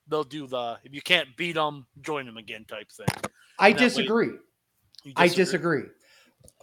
[0.08, 3.06] they'll do the if you can't beat them, join them again type thing.
[3.58, 4.30] I way- disagree.
[5.16, 5.84] I disagree.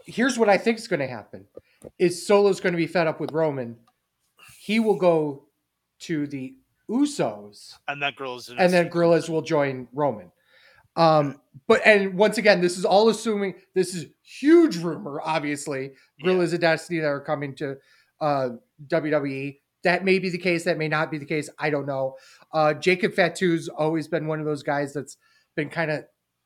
[0.05, 1.45] Here's what I think is going to happen:
[1.97, 3.77] is Solo's going to be fed up with Roman.
[4.59, 5.43] He will go
[5.99, 6.55] to the
[6.89, 10.31] Usos, And that Girls of and then Gorillas will join Roman.
[10.99, 15.21] Um, but and once again, this is all assuming this is huge rumor.
[15.23, 16.25] Obviously, Yeah.
[16.25, 17.77] Gorillas of Destiny that are coming to
[18.21, 18.49] uh,
[18.87, 19.59] WWE.
[19.83, 20.65] That may be the case.
[20.65, 21.49] That may not be the case.
[21.57, 22.15] I don't know.
[22.53, 25.15] Uh, Jacob Fatu's always been one of those guys that's
[25.55, 26.03] been kind of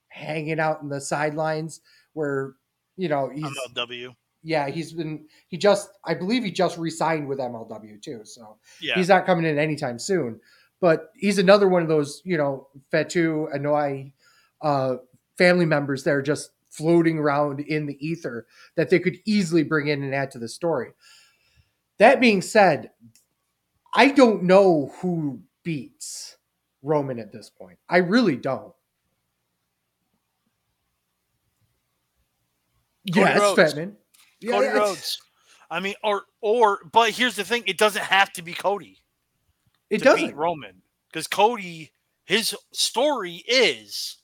[0.10, 1.82] hanging out in the sidelines
[2.14, 2.54] where
[2.96, 3.44] you know he's
[3.76, 4.16] MLW.
[4.44, 8.22] yeah he's been he just I believe he just re-signed with MLW too.
[8.24, 8.94] So Yeah.
[8.96, 10.40] he's not coming in anytime soon.
[10.80, 14.12] But he's another one of those, you know, Fatu, Anoa'i,
[14.64, 14.96] uh,
[15.38, 19.88] family members that are just floating around in the ether that they could easily bring
[19.88, 20.90] in and add to the story.
[22.00, 22.90] That being said,
[23.94, 26.38] I don't know who beats
[26.82, 27.78] Roman at this point.
[27.88, 28.74] I really don't.
[33.14, 33.56] Cody yes, Rhodes.
[33.56, 33.96] Fetman.
[34.40, 35.22] Yeah, Cody it's- Rhodes.
[35.70, 39.00] I mean, or or but here's the thing: it doesn't have to be Cody
[39.90, 40.28] It to doesn't.
[40.28, 41.92] beat Roman because Cody,
[42.26, 44.18] his story is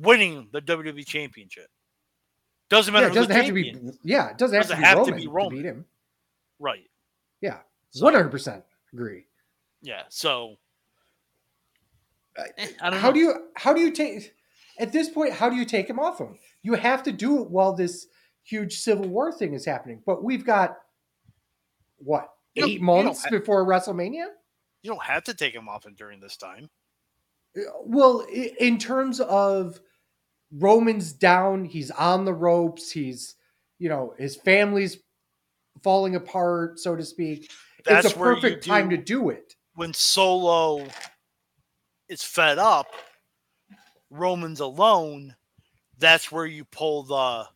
[0.00, 1.68] winning the WWE Championship.
[2.70, 3.06] Doesn't matter.
[3.06, 3.80] Yeah, it doesn't have to be.
[4.02, 5.84] Yeah, it doesn't have, Doesn't to, be have to Roman to beat him.
[6.58, 6.88] right.
[7.40, 7.58] Yeah,
[7.98, 9.26] one hundred percent agree.
[9.82, 10.02] Yeah.
[10.08, 10.56] So
[12.38, 13.14] Uh, eh, I don't how know.
[13.14, 14.32] do you how do you take
[14.78, 17.50] at this point how do you take him off him you have to do it
[17.50, 18.06] while this
[18.44, 20.78] huge civil war thing is happening but we've got
[21.98, 24.26] what eight months before wrestlemania
[24.82, 26.70] you don't have to take him off him during this time.
[27.84, 28.26] Well
[28.58, 29.80] in terms of
[30.52, 33.34] roman's down he's on the ropes he's
[33.78, 34.98] you know his family's
[35.82, 37.50] falling apart so to speak
[37.84, 40.86] That's it's a perfect time to do it When Solo
[42.12, 42.88] is fed up,
[44.10, 45.34] Roman's alone.
[45.98, 47.48] That's where you pull the.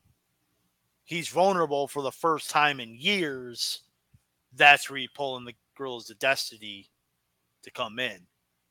[1.04, 3.82] He's vulnerable for the first time in years.
[4.54, 6.88] That's where you pull in the Girls of Destiny
[7.62, 8.26] to come in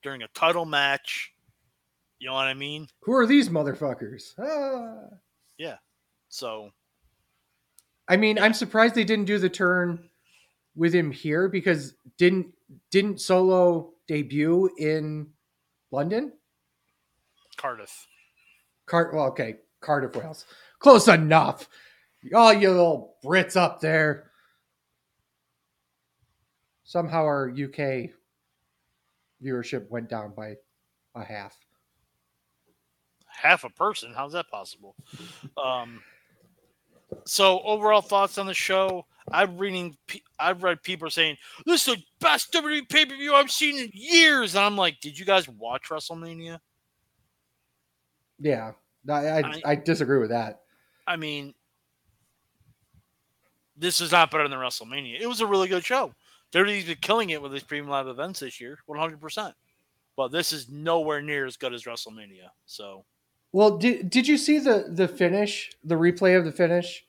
[0.06, 1.34] during a title match.
[2.20, 2.88] You know what I mean?
[3.02, 5.18] who are these motherfuckers ah.
[6.30, 6.70] So
[8.08, 10.10] I mean, I'm surprised they didn't do the turn
[10.76, 12.54] with him here because didn't
[12.92, 15.28] didn't Solo debut in
[15.92, 16.34] London?
[17.58, 18.08] Cardiff.
[18.86, 20.46] Cart well, okay, Cardiff, Wales.
[20.78, 21.68] Close enough.
[22.34, 24.30] All you little Brits up there.
[26.84, 28.12] Somehow our UK
[29.46, 30.56] viewership went down by
[31.16, 31.56] a half.
[33.28, 34.14] half a person.
[34.16, 34.96] How's that possible?
[35.62, 36.02] Um,
[37.26, 39.06] so overall thoughts on the show.
[39.32, 39.96] I'm reading.
[40.40, 43.90] I've read people saying this is the best WWE pay per view I've seen in
[43.94, 46.60] years, and I'm like, did you guys watch WrestleMania?
[48.40, 48.72] Yeah,
[49.10, 50.62] I, I, I- I disagree with that.
[51.08, 51.54] I mean,
[53.78, 55.20] this is not better than WrestleMania.
[55.20, 56.14] It was a really good show.
[56.56, 59.20] WWE's been killing it with these premium live events this year, 100.
[59.20, 59.54] percent
[60.16, 62.50] But this is nowhere near as good as WrestleMania.
[62.66, 63.04] So
[63.52, 67.04] Well, did did you see the the finish, the replay of the finish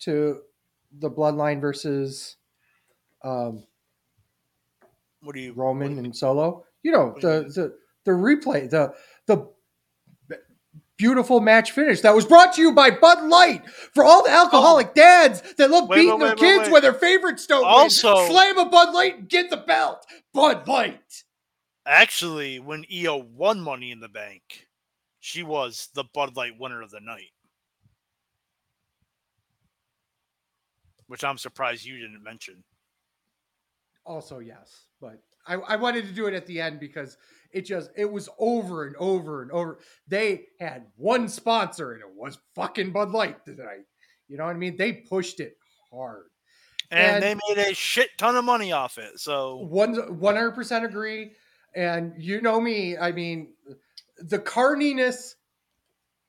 [0.00, 0.40] to
[0.98, 2.36] the Bloodline versus
[3.22, 3.64] um,
[5.20, 5.52] what do you?
[5.52, 6.64] Roman and Solo?
[6.82, 8.94] You know you the the the replay, the
[9.26, 9.48] the
[10.96, 14.88] beautiful match finish that was brought to you by Bud Light for all the alcoholic
[14.88, 14.92] oh.
[14.94, 15.86] dads that love Oh.
[15.88, 18.30] Wait, beating wait, their wait, kids when their favorites don't Also- win.
[18.30, 20.06] Slam a Bud Light and get the belt.
[20.32, 21.24] Bud Light.
[21.84, 24.66] Actually, when Iyo won Money in the Bank,
[25.20, 27.30] she was the Bud Light winner of the night.
[31.06, 32.64] Which I'm surprised you didn't mention.
[34.04, 37.16] Also, yes, but I, I wanted to do it at the end because
[37.52, 39.78] it just it was over and over and over.
[40.08, 43.84] They had one sponsor and it was fucking Bud Light tonight.
[44.28, 44.76] You know what I mean?
[44.76, 45.56] They pushed it
[45.92, 46.24] hard.
[46.90, 49.18] And, And- they made a shit ton of money off it.
[49.20, 51.32] So One one hundred percent agree.
[51.74, 53.52] And you know me, I mean,
[54.18, 55.34] the carniness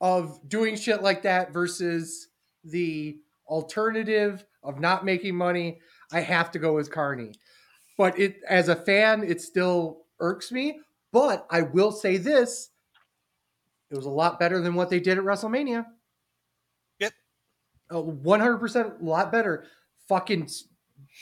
[0.00, 2.28] of doing shit like that versus
[2.64, 5.80] the alternative of not making money,
[6.12, 7.32] I have to go with Carney.
[7.96, 10.80] But it as a fan, it still irks me.
[11.12, 12.70] But I will say this:
[13.90, 15.86] it was a lot better than what they did at WrestleMania.
[17.00, 17.12] Yep.
[17.90, 19.64] one hundred percent, a lot better.
[20.08, 20.48] Fucking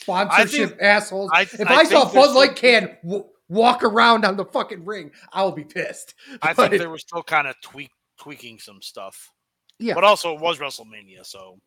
[0.00, 1.30] sponsorship assholes.
[1.32, 4.84] I- if I I, saw think Bud Light can w- walk around on the fucking
[4.84, 6.14] ring, I'll be pissed.
[6.42, 9.30] I think they were still kind of tweak tweaking some stuff.
[9.78, 9.94] Yeah.
[9.94, 11.60] But also it was WrestleMania, so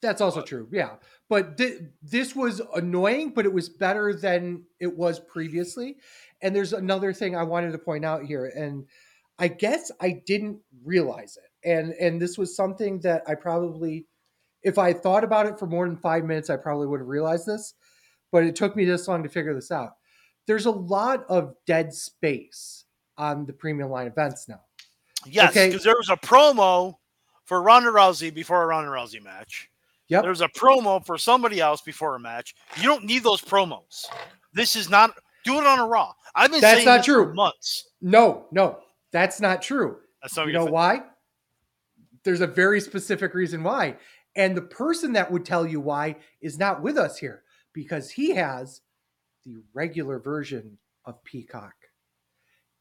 [0.00, 0.68] That's also But- true.
[0.72, 0.96] Yeah.
[1.28, 5.96] But thi- this was annoying, but it was better than it was previously.
[6.42, 8.46] And there's another thing I wanted to point out here.
[8.56, 8.84] And
[9.38, 11.68] I guess I didn't realize it.
[11.68, 14.06] And and this was something that I probably
[14.62, 17.46] if I thought about it for more than five minutes, I probably would have realized
[17.46, 17.74] this.
[18.30, 19.92] But it took me this long to figure this out.
[20.46, 22.84] There's a lot of dead space
[23.18, 24.60] on the premium line events now.
[25.26, 25.68] yes, Okay.
[25.68, 26.94] because there was a promo
[27.44, 29.68] for Ronda Rousey before a Ronda Rousey match.
[30.08, 30.22] Yep.
[30.22, 32.54] There was a promo for somebody else before a match.
[32.76, 34.06] You don't need those promos.
[34.52, 35.14] This is not
[35.44, 36.12] do it on a Raw.
[36.34, 37.32] I've been That's saying not true.
[37.34, 37.90] months.
[38.00, 38.78] No, no,
[39.12, 39.98] that's not true.
[40.22, 40.74] That's not you know thing.
[40.74, 41.02] why?
[42.24, 43.96] There's a very specific reason why.
[44.36, 48.34] And the person that would tell you why is not with us here because he
[48.34, 48.80] has
[49.44, 51.74] the regular version of Peacock.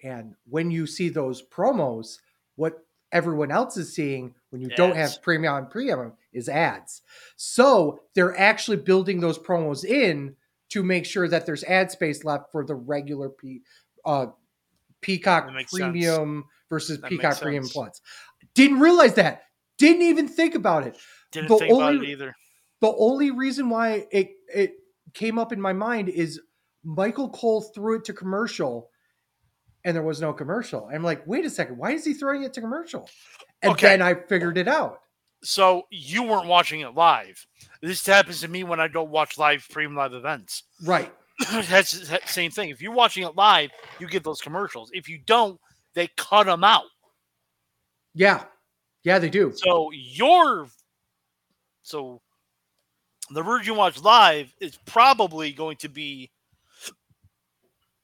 [0.03, 2.19] And when you see those promos,
[2.55, 7.01] what everyone else is seeing when you don't have premium on premium is ads.
[7.35, 10.35] So they're actually building those promos in
[10.71, 13.61] to make sure that there's ad space left for the regular P,
[14.05, 14.27] uh,
[15.01, 15.81] Peacock makes sense.
[15.81, 17.67] Premium versus That Peacock Premium.
[17.67, 18.01] Plus.
[18.53, 19.43] Didn't realize that.
[19.77, 20.97] Didn't even think about it.
[21.31, 22.35] Didn't the think about it either.
[22.81, 24.75] The only reason why it it
[25.13, 26.39] came up in my mind is
[26.83, 28.89] Michael Cole threw it to commercial
[29.83, 30.89] and there was no commercial.
[30.93, 33.09] I'm like, wait a second, why is he throwing it to commercial?
[33.61, 33.87] And Okay.
[33.87, 35.01] then I figured it out.
[35.43, 37.45] So you weren't watching it live.
[37.81, 40.63] This happens to me when I don't watch live premium live events.
[40.83, 41.11] Right.
[41.51, 42.69] That's the same thing.
[42.69, 44.91] If you're watching it live, you get those commercials.
[44.93, 45.59] If you don't,
[45.95, 46.85] they cut them out.
[48.13, 48.43] Yeah.
[49.03, 49.51] Yeah, they do.
[49.55, 50.67] So your
[51.81, 52.21] so
[53.31, 56.29] the version you watch live is probably going to be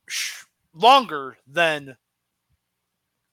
[0.07, 1.95] sh- longer than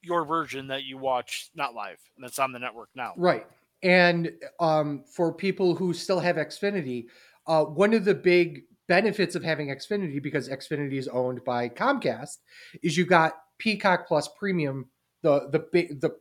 [0.01, 3.13] your version that you watch not live and that's on the network now.
[3.17, 3.47] Right.
[3.85, 7.05] And um, for people who still have Xfinity,
[7.45, 12.37] uh, one of the big benefits of having Xfinity, because Xfinity is owned by Comcast,
[12.81, 14.89] is you got Peacock Plus Premium.
[15.21, 16.17] The the big the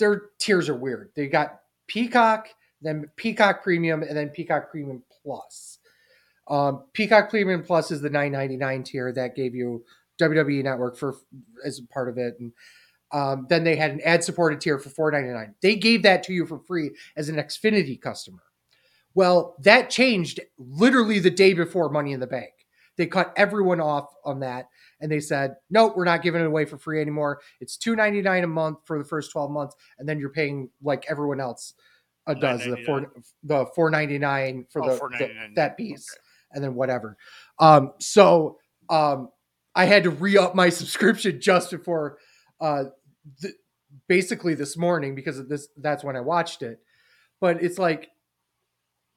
[0.00, 1.10] their tiers are weird.
[1.14, 2.48] They got Peacock,
[2.80, 5.78] then Peacock Premium, and then Peacock Premium Plus.
[6.48, 9.84] Um, Peacock Premium Plus is the nine ninety nine tier that gave you
[10.20, 11.14] WWE Network for
[11.64, 12.52] as part of it, and
[13.12, 15.54] um, then they had an ad supported tier for four ninety nine.
[15.60, 18.42] They gave that to you for free as an Xfinity customer.
[19.14, 22.50] Well, that changed literally the day before Money in the Bank.
[22.96, 24.68] They cut everyone off on that,
[25.00, 27.40] and they said, "Nope, we're not giving it away for free anymore.
[27.60, 30.70] It's two ninety nine a month for the first twelve months, and then you're paying
[30.82, 31.74] like everyone else
[32.26, 36.06] uh, does the four the four ninety nine for Oh, the, the that piece,
[36.52, 37.16] and then whatever."
[37.58, 38.58] Um, so
[38.90, 39.30] um,
[39.74, 42.18] I had to re up my subscription just before,
[42.60, 42.84] uh,
[43.40, 43.54] th-
[44.08, 45.68] basically this morning because this.
[45.76, 46.80] That's when I watched it,
[47.40, 48.10] but it's like,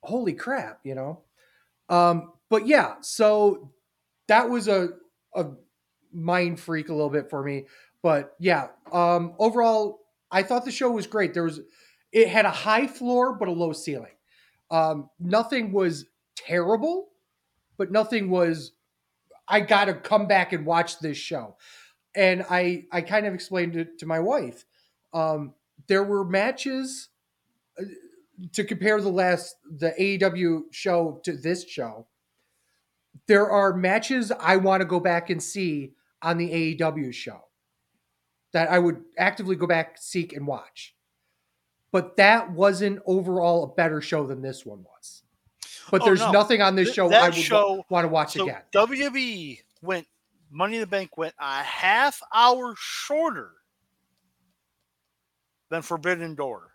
[0.03, 1.21] holy crap, you know.
[1.89, 3.71] Um, but yeah, so
[4.27, 4.89] that was a
[5.35, 5.47] a
[6.13, 7.65] mind freak a little bit for me.
[8.01, 10.01] But yeah, um, overall,
[10.31, 11.33] I thought the show was great.
[11.33, 11.59] There was
[12.11, 14.13] it had a high floor but a low ceiling.
[14.71, 17.09] Um, nothing was terrible,
[17.77, 18.71] but nothing was.
[19.47, 21.55] I got to come back and watch this show,
[22.15, 24.65] and I I kind of explained it to my wife.
[25.13, 25.53] Um,
[25.87, 27.09] there were matches
[27.79, 27.83] uh,
[28.53, 32.07] to compare the last the AEW show to this show.
[33.27, 37.45] There are matches I want to go back and see on the AEW show
[38.51, 40.95] that I would actively go back, seek, and watch.
[41.91, 45.23] But that wasn't overall a better show than this one was.
[45.91, 46.31] But Oh, there's no.
[46.31, 48.61] nothing on this Th- show I would show- want to watch So again.
[48.73, 50.07] WWE went
[50.51, 53.51] Money in the Bank went a half hour shorter
[55.69, 56.71] than Forbidden Door.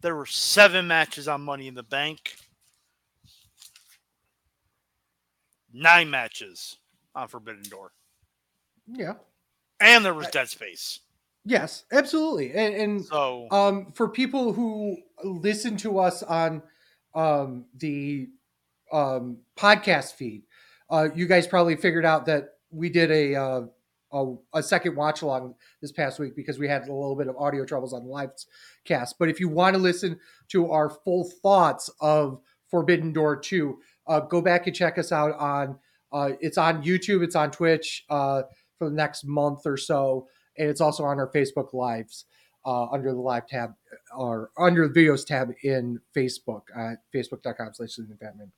[0.00, 2.36] There were seven matches on Money in the Bank.
[5.72, 6.78] Nine matches
[7.14, 7.92] on Forbidden Door,
[8.86, 9.14] Yeah.
[9.80, 11.00] and there was Dead Space.
[11.44, 12.52] Yes, absolutely.
[12.52, 16.62] And, and So um, for people who listen to us on
[17.14, 18.28] um, the
[18.92, 20.42] um, podcast feed,
[20.90, 23.62] uh, you guys probably figured out that we did a, uh,
[24.12, 27.36] a a second watch along this past week because we had a little bit of
[27.36, 28.30] audio troubles on the live
[28.84, 29.18] cast.
[29.18, 30.18] But if you want to listen
[30.48, 35.34] to our full thoughts of Forbidden Door two, uh, go back and check us out
[35.38, 35.78] on.
[36.12, 37.22] Uh, it's on YouTube.
[37.22, 38.42] It's on Twitch uh,
[38.78, 40.26] for the next month or so
[40.58, 42.26] and it's also on our Facebook Lives
[42.64, 43.72] uh, under the live tab
[44.16, 48.52] or under the videos tab in Facebook at facebook.com slash Batman.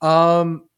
[0.00, 0.68] Um,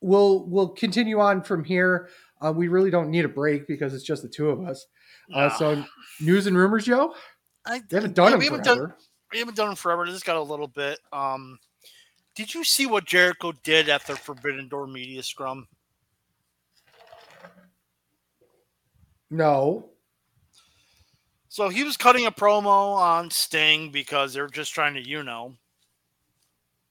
[0.00, 2.08] we'll we'll continue on from here.
[2.40, 4.86] Uh, we really don't need a break because it's just the two of us.
[5.34, 5.56] Uh, nah.
[5.56, 5.84] so
[6.20, 7.14] news and rumors, Joe.
[7.66, 8.86] I We haven't done yeah, them we haven't forever.
[8.86, 8.94] done
[9.32, 10.06] we haven't done them forever.
[10.06, 10.98] This got a little bit.
[11.12, 11.58] Um,
[12.34, 15.68] did you see what Jericho did at the Forbidden Door media scrum?
[19.30, 19.90] No.
[21.48, 25.54] So he was cutting a promo on Sting because they're just trying to, you know,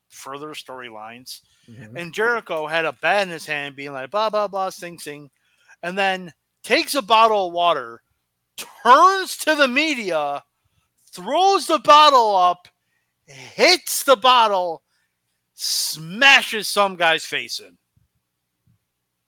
[0.09, 1.41] further storylines.
[1.69, 1.97] Mm-hmm.
[1.97, 5.29] And Jericho had a bat in his hand, being like, blah, blah, blah, sing, sing.
[5.81, 6.33] And then
[6.63, 8.01] takes a bottle of water,
[8.83, 10.43] turns to the media,
[11.11, 12.67] throws the bottle up,
[13.25, 14.83] hits the bottle,
[15.53, 17.77] smashes some guy's face in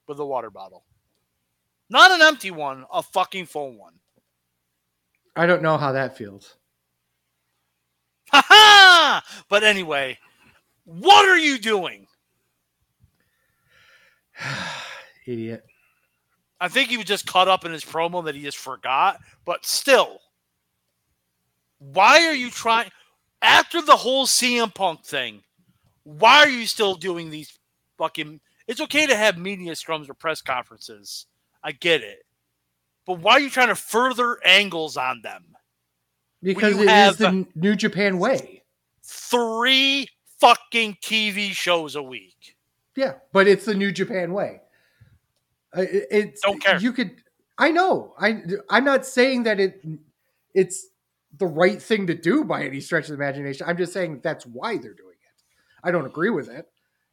[0.07, 0.85] with a water bottle.
[1.89, 3.93] Not an empty one, a fucking full one.
[5.35, 6.55] I don't know how that feels.
[8.31, 9.23] Ha ha!
[9.49, 10.17] But anyway,
[10.85, 12.07] what are you doing?
[15.25, 15.65] Idiot.
[16.59, 19.19] I think he was just caught up in his promo that he just forgot.
[19.45, 20.19] But still,
[21.79, 22.91] why are you trying?
[23.41, 25.41] After the whole CM Punk thing,
[26.03, 27.57] why are you still doing these
[27.97, 28.39] fucking?
[28.67, 31.25] It's okay to have media scrums or press conferences.
[31.63, 32.23] I get it,
[33.07, 35.43] but why are you trying to further angles on them?
[36.43, 38.63] Because it is the New Japan way.
[39.03, 40.07] Three
[40.41, 42.57] fucking TV shows a week.
[42.97, 44.61] Yeah, but it's the New Japan way.
[45.75, 46.79] It- It's Don't care.
[46.79, 47.21] You could.
[47.57, 48.13] I know.
[48.19, 49.85] I I'm not saying that it
[50.53, 50.87] it's
[51.37, 53.65] the right thing to do by any stretch of the imagination.
[53.69, 55.43] I'm just saying that's why they're doing it.
[55.83, 56.67] I don't agree with it.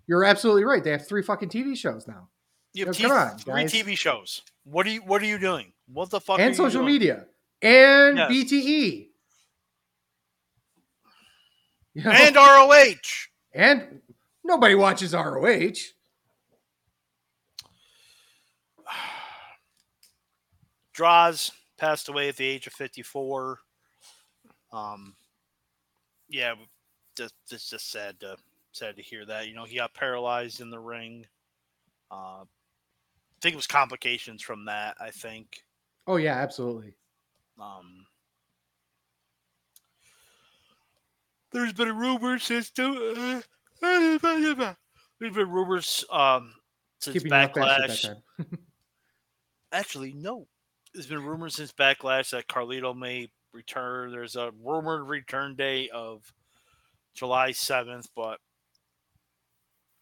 [0.08, 0.82] You're absolutely right.
[0.82, 2.28] They have three fucking TV shows now
[2.72, 3.72] You have Yo, come on, three guys.
[3.72, 4.42] TV shows.
[4.64, 5.02] What are you?
[5.02, 5.72] What are you doing?
[5.86, 6.40] What the fuck?
[6.40, 6.92] and social doing?
[6.94, 7.26] media
[7.62, 8.30] and Yes.
[8.30, 9.07] BTE.
[11.94, 12.10] You know?
[12.10, 12.94] and ROH.
[13.54, 14.00] and
[14.44, 15.72] nobody watches ROH.
[20.92, 23.58] Droz passed away at the age of 54.
[24.72, 25.14] Um,
[26.28, 26.54] yeah,
[27.16, 28.36] just just just sad to
[28.72, 29.48] sad to hear that.
[29.48, 31.26] You know, he got paralyzed in the ring.
[32.10, 34.96] Uh, I think it was complications from that.
[35.00, 35.62] I think.
[36.06, 36.94] Oh yeah, absolutely.
[37.60, 38.06] Um,
[41.58, 43.40] there's been a rumor since uh,
[43.80, 44.20] there's
[45.20, 46.54] been rumors um
[47.00, 48.58] since Keeping you up past at that backlash.
[49.72, 50.46] Actually, no.
[50.94, 54.10] There's been rumors since backlash that Carlito may return.
[54.10, 56.22] There's a rumored return date of
[57.14, 58.40] July 7th, but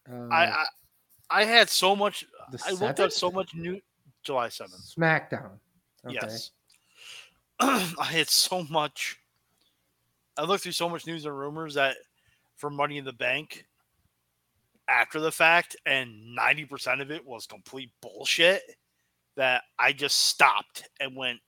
[0.09, 0.65] Uh, I, I
[1.29, 2.25] I had so much.
[2.65, 3.81] I looked up so much new.
[4.23, 4.95] July 7th.
[4.95, 5.59] SmackDown.
[6.05, 6.15] Okay.
[6.21, 6.51] Yes.
[7.59, 9.19] I had so much.
[10.37, 11.95] I looked through so much news and rumors that
[12.55, 13.65] for Money in the Bank
[14.87, 18.61] after the fact, and 90% of it was complete bullshit
[19.35, 21.39] that I just stopped and went,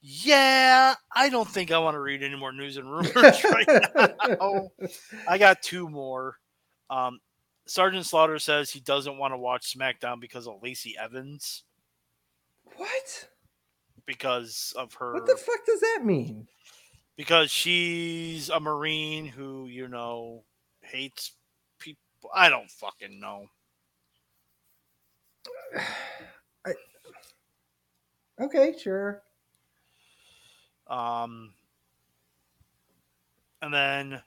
[0.00, 4.70] Yeah, I don't think I want to read any more news and rumors right now.
[5.28, 6.36] I got two more.
[6.88, 7.18] Um,
[7.66, 11.64] Sergeant Slaughter says he doesn't want to watch SmackDown because of Lacey Evans
[12.76, 13.28] what?
[14.06, 16.46] because of her What the fuck does that mean?
[17.16, 20.44] Because she's a marine who you know
[20.82, 21.32] hates
[21.78, 22.30] people.
[22.34, 23.46] I don't fucking know.
[26.66, 26.72] I,
[28.40, 29.22] Okay, sure.
[30.88, 31.52] um
[33.60, 34.20] and then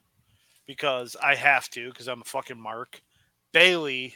[0.67, 3.01] because i have to because i'm a fucking mark
[3.53, 4.15] Bayley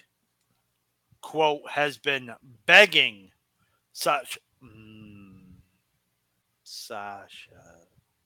[1.21, 2.31] quote has been
[2.65, 3.31] begging
[3.93, 5.37] such mm,
[6.63, 7.82] sasha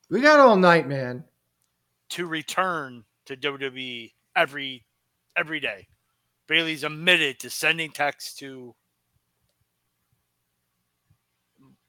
[0.10, 1.24] We got all night, man.
[2.10, 4.86] to return to WWE every
[5.36, 5.88] every day.
[6.48, 8.74] Bayley's admitted to sending texts to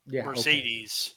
[0.07, 0.23] Yeah.
[0.23, 0.29] okay.
[0.31, 1.15] Mercedes.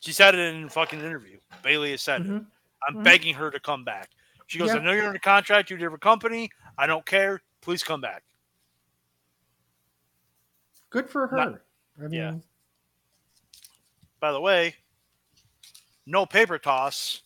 [0.00, 1.38] She said it in a fucking interview.
[1.62, 2.26] Bayley has said it.
[2.28, 2.46] Mhm.
[2.88, 3.04] I'm Mhm.
[3.04, 4.10] begging her to come back.
[4.48, 4.76] She goes, Yeah.
[4.76, 6.50] I know you're under contract, you're a different company.
[6.76, 7.42] I don't care.
[7.60, 8.24] Please come back.
[10.90, 11.36] Good for her.
[11.36, 11.60] Not-
[11.98, 12.38] I mean, yeah.
[14.20, 14.74] By the way,
[16.08, 17.22] no paper toss,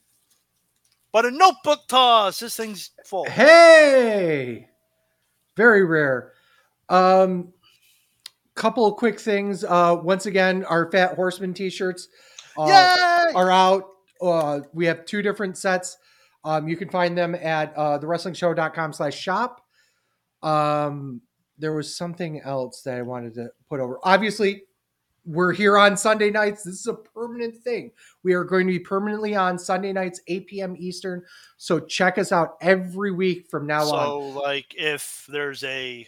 [1.13, 2.41] but a notebook toss.
[2.41, 3.25] This thing's full.
[3.25, 4.69] Hey,
[5.57, 6.33] very rare.
[6.89, 7.53] Um,
[8.55, 9.65] couple of quick things.
[9.65, 12.09] Uh, once again, our Fat Horseman T-shirts
[12.59, 13.85] uh, are out.
[14.21, 15.97] Uh, we have two different sets.
[16.45, 19.65] Um, you can find them at uh, thewrestlingshow.com slash shop.
[20.43, 21.23] Um,
[21.57, 23.99] there was something else that I wanted to put over.
[24.03, 24.65] Obviously,
[25.25, 26.65] we're here on Sunday nights.
[26.65, 27.93] This is a permanent thing.
[28.23, 30.77] We are going to be permanently on Sunday nights, 8 p.m.
[30.79, 31.23] Eastern.
[31.57, 33.89] So check us out every week from now on.
[33.89, 36.07] So, like, if there's a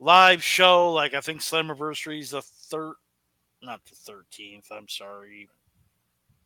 [0.00, 2.94] live show, like I think Slammiversary is the third,
[3.62, 4.66] not the thirteenth.
[4.70, 5.48] I'm sorry.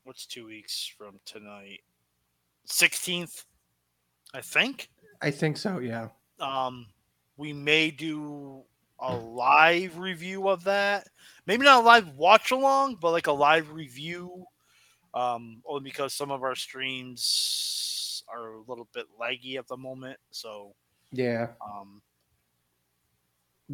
[0.05, 1.81] What's two weeks from tonight?
[2.65, 3.45] Sixteenth,
[4.35, 4.91] I think.
[5.21, 6.09] I think so, yeah.
[6.41, 6.87] Um,
[7.37, 8.65] we may do
[9.03, 11.09] a live review of that.
[11.47, 14.45] Maybe not a live watch along, but like a live review.
[15.13, 20.19] Um, only because some of our streams are a little bit laggy at the moment.
[20.31, 20.75] So,
[21.11, 21.49] Yeah.
[21.61, 22.01] um,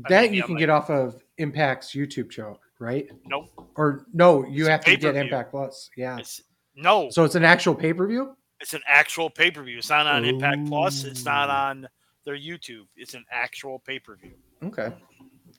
[0.05, 3.09] I That mean, you yeah, can like- get off of Impact's YouTube show, right?
[3.27, 3.51] nope.
[3.77, 5.15] Or no, you It's have to get.
[5.17, 5.91] Impact Plus.
[5.97, 6.19] Yeah.
[6.19, 6.43] It's
[6.75, 7.11] no.
[7.11, 8.37] So it's an actual pay per view?
[8.61, 9.79] It's an actual pay per view.
[9.79, 11.05] It's not on Impact Plus.
[11.05, 11.89] It's not on
[12.25, 12.87] their YouTube.
[12.97, 14.35] It's an actual pay per view.
[14.65, 14.93] Okay.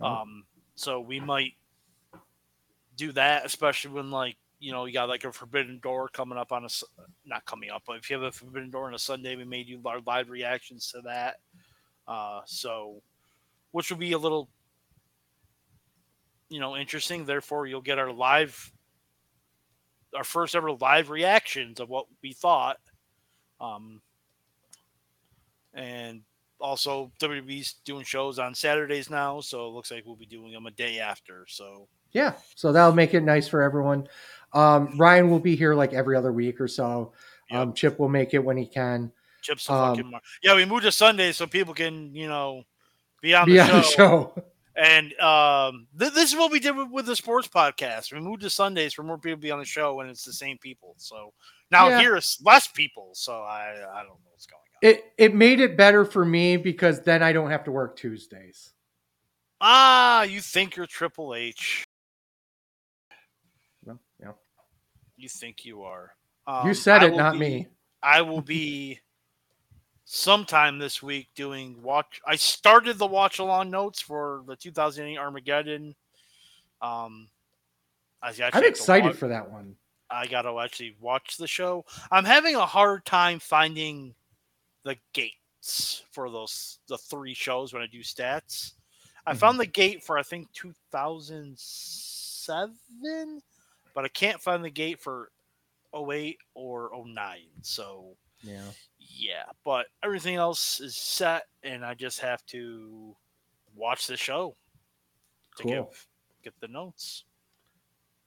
[0.01, 0.05] Oh.
[0.05, 0.45] Um,
[0.75, 1.53] so we might
[2.95, 6.51] do that, especially when like you know you got like a Forbidden Door coming up
[6.51, 6.69] on a
[7.25, 9.63] not coming up, but if you have a Forbidden Door on a Sunday, we may
[9.63, 11.37] do our live reactions to that.
[12.07, 13.01] Uh, so
[13.71, 14.49] which will be a little
[16.49, 17.25] you know interesting.
[17.25, 18.71] Therefore, you'll get our live
[20.15, 22.77] our first ever live reactions of what we thought.
[23.61, 24.01] Um,
[25.73, 26.21] and
[26.59, 30.65] also WWE's doing shows on Saturdays now, so it looks like we'll be doing them
[30.65, 31.45] a day after.
[31.47, 32.33] So Yeah.
[32.55, 34.07] So that'll make it nice for everyone.
[34.53, 37.13] Um, Ryan will be here like every other week or so.
[37.51, 39.11] Um, Chip will make it when he can.
[39.41, 40.55] Chips Um, fucking yeah.
[40.55, 42.63] We moved to Sunday so people can you know
[43.21, 43.77] be on Be the on show.
[43.81, 44.43] the show.
[44.75, 48.13] And um, th- this is what we did with, with the sports podcast.
[48.13, 50.31] We moved to Sundays for more people to be on the show, and it's the
[50.31, 50.95] same people.
[50.97, 51.33] So
[51.69, 51.99] now Yeah.
[51.99, 53.09] here is less people.
[53.13, 54.68] So I I don't know what's going on.
[54.81, 58.73] It it made it better for me because then I don't have to work Tuesdays.
[59.61, 61.83] ah, you think you're Triple H?
[63.83, 64.31] Well, yeah.
[65.17, 66.13] You think you are?
[66.47, 67.67] you Um, said I it, not be- me.
[68.01, 68.99] I will be
[70.05, 72.21] sometime this week doing watch.
[72.25, 75.95] I started the watch along notes for the 2008 Armageddon.
[76.81, 77.29] Um,
[78.21, 79.75] I actually I'm excited watch- for that one.
[80.09, 81.85] I got to actually watch the show.
[82.09, 84.15] I'm having a hard time finding
[84.83, 88.73] the gates for those the three shows when I do stats.
[89.25, 89.37] I Mhm.
[89.37, 93.41] found the gate for I think 2007,
[93.93, 95.31] but I can't find the gate for
[95.93, 97.49] 08 or 09.
[97.61, 98.71] So Yeah.
[98.99, 103.15] yeah, but everything else is set, and I just have to
[103.75, 104.55] watch the show
[105.57, 105.71] to Cool.
[105.71, 106.07] give
[106.41, 107.25] get the notes.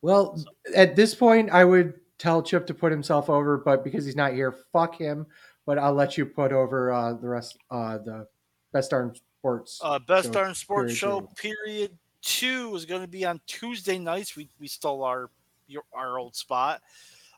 [0.03, 0.39] Well,
[0.75, 4.35] at this point, I would tell Chip to put himself over, but because he's not
[4.35, 5.27] here, fuck him.
[5.65, 8.27] But I'll let you put over uh, the rest, uh, the
[8.73, 9.81] best darn sports.
[9.83, 11.29] Uh, Best Darn Sports period Show two.
[11.37, 14.37] period two is going to be on Tuesday nights.
[14.37, 15.31] We we stole our
[15.67, 16.81] your, our old spot.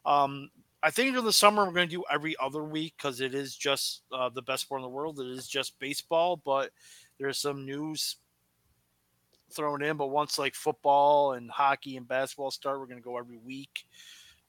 [0.05, 0.51] Um,
[0.83, 3.57] I think during the summer we're going to do every other week because it is
[3.57, 5.19] just uh, the best sport in the world.
[5.19, 6.71] It is just baseball, but
[7.19, 8.17] there's some news
[9.51, 9.97] thrown in.
[9.97, 13.87] But once like football and hockey and basketball start, we're going to go every week.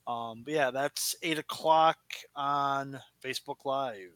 [0.07, 1.97] Um, but yeah, that's eight o'clock
[2.35, 4.11] on Facebook Live.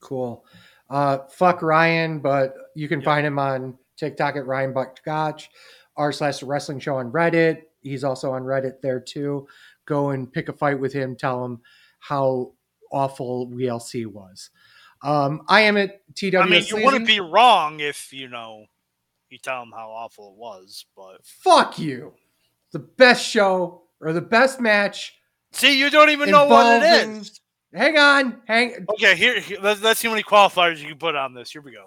[0.00, 0.44] Cool.
[0.90, 3.04] Uh, fuck Ryan, but you can Yep.
[3.04, 5.48] find him on TikTok at Ryan Buckgotch,
[5.96, 7.62] r slash wrestling show on Reddit.
[7.80, 9.46] He's also on Reddit there too.
[9.86, 11.16] Go and pick a fight with him.
[11.16, 11.60] Tell him
[12.00, 12.52] how
[12.92, 14.50] awful WLC was.
[15.02, 16.36] Um, I am at TW.
[16.36, 18.66] I mean, you wouldn't be wrong if you know
[19.30, 22.12] you tell him how awful it was, but Fuck you.
[22.72, 25.14] The best show or the best match.
[25.52, 27.40] see, you don't even know what it is.
[27.72, 28.86] Hang on, hang.
[28.94, 31.50] Okay, here, here let's, let's see how many qualifiers you can put on this.
[31.50, 31.86] Here we go.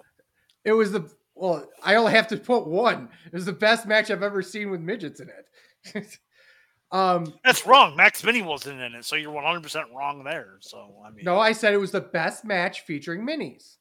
[0.64, 1.68] It was the well.
[1.84, 3.08] I only have to put one.
[3.26, 6.18] It was the best match I've ever seen with midgets in it.
[6.90, 7.94] um, That's wrong.
[7.94, 10.56] Max Mini wasn't in it, so you're 100 percent wrong there.
[10.60, 13.76] So I mean, no, I said it was the best match featuring minis.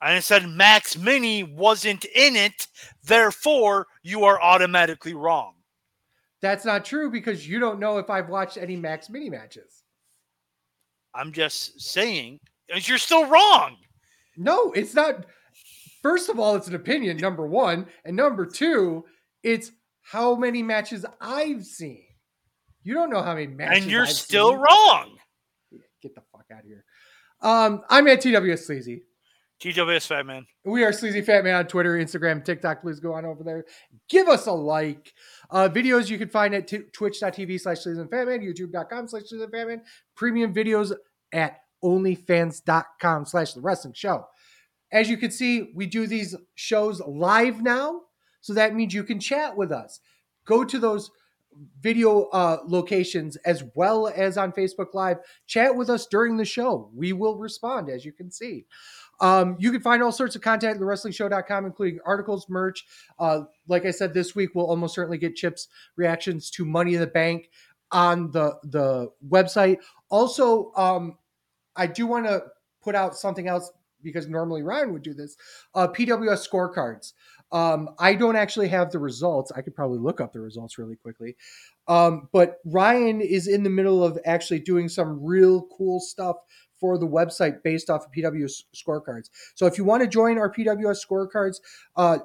[0.00, 2.68] I said Max Mini wasn't in it,
[3.04, 5.54] therefore you are automatically wrong.
[6.42, 9.82] That's not true because you don't know if I've watched any Max mini matches.
[11.14, 13.76] I'm just saying you're still wrong.
[14.36, 15.26] No, it's not.
[16.02, 17.86] First of all, it's an opinion, number one.
[18.04, 19.04] And number two,
[19.42, 19.70] it's
[20.02, 22.04] how many matches I've seen.
[22.82, 23.82] You don't know how many matches.
[23.82, 24.58] and you're I've still seen.
[24.60, 25.16] wrong.
[26.02, 26.84] Get the fuck out of here.
[27.42, 29.02] Um, I'm at TWS Sleazy.
[29.62, 30.46] TWS Fat Man.
[30.64, 32.80] We are Sleazy Fat Man on Twitter, Instagram, TikTok.
[32.80, 33.66] Please go on over there.
[34.08, 35.12] Give us a like.
[35.50, 39.46] Uh, videos you can find at t- twitch.tv slash Sleazy Fat Man, youtube.com slash Sleazy
[39.52, 39.82] Fat Man,
[40.14, 40.92] premium videos
[41.32, 44.26] at onlyfans.com slash The Wrestling Show.
[44.92, 48.02] As you can see, we do these shows live now.
[48.40, 50.00] So that means you can chat with us.
[50.46, 51.10] Go to those
[51.80, 55.18] video uh, locations as well as on Facebook Live.
[55.46, 56.90] Chat with us during the show.
[56.94, 58.66] We will respond, as you can see.
[59.20, 62.84] Um, you can find all sorts of content at thewrestlingshow.com, including articles, merch.
[63.18, 67.00] Uh, like I said, this week we'll almost certainly get Chip's reactions to Money in
[67.00, 67.50] the Bank
[67.92, 69.78] on the the website.
[70.08, 71.18] Also, um,
[71.76, 72.42] I do want to
[72.82, 73.70] put out something else
[74.02, 75.36] because normally Ryan would do this.
[75.74, 77.12] Uh, PWS scorecards.
[77.52, 79.50] Um, I don't actually have the results.
[79.54, 81.36] I could probably look up the results really quickly.
[81.88, 86.36] Um, but Ryan is in the middle of actually doing some real cool stuff
[86.80, 89.28] for the website based off of PWS scorecards.
[89.54, 91.60] So if you want to join our PWS scorecards,
[91.96, 92.18] uh,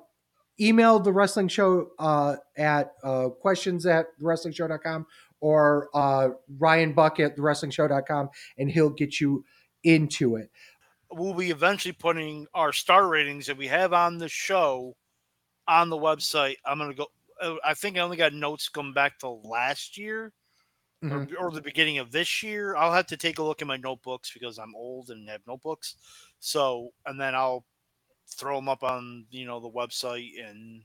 [0.59, 5.05] email the wrestling show uh, at uh, questions at thewrestlingshow.com
[5.41, 9.43] or uh, Ryan Buck at thewrestlingshow.com and he'll get you
[9.83, 10.49] into it.
[11.11, 14.95] We'll be eventually putting our star ratings that we have on the show
[15.67, 16.55] on the website.
[16.65, 17.07] I'm gonna go.
[17.41, 20.33] uh, I think I only got notes going back to last year
[21.11, 21.31] Mhm.
[21.33, 22.75] or, or the beginning of this year.
[22.75, 25.95] I'll have to take a look at my notebooks because I'm old and have notebooks.
[26.39, 27.65] So, and then I'll
[28.27, 30.83] throw them up on you know the website and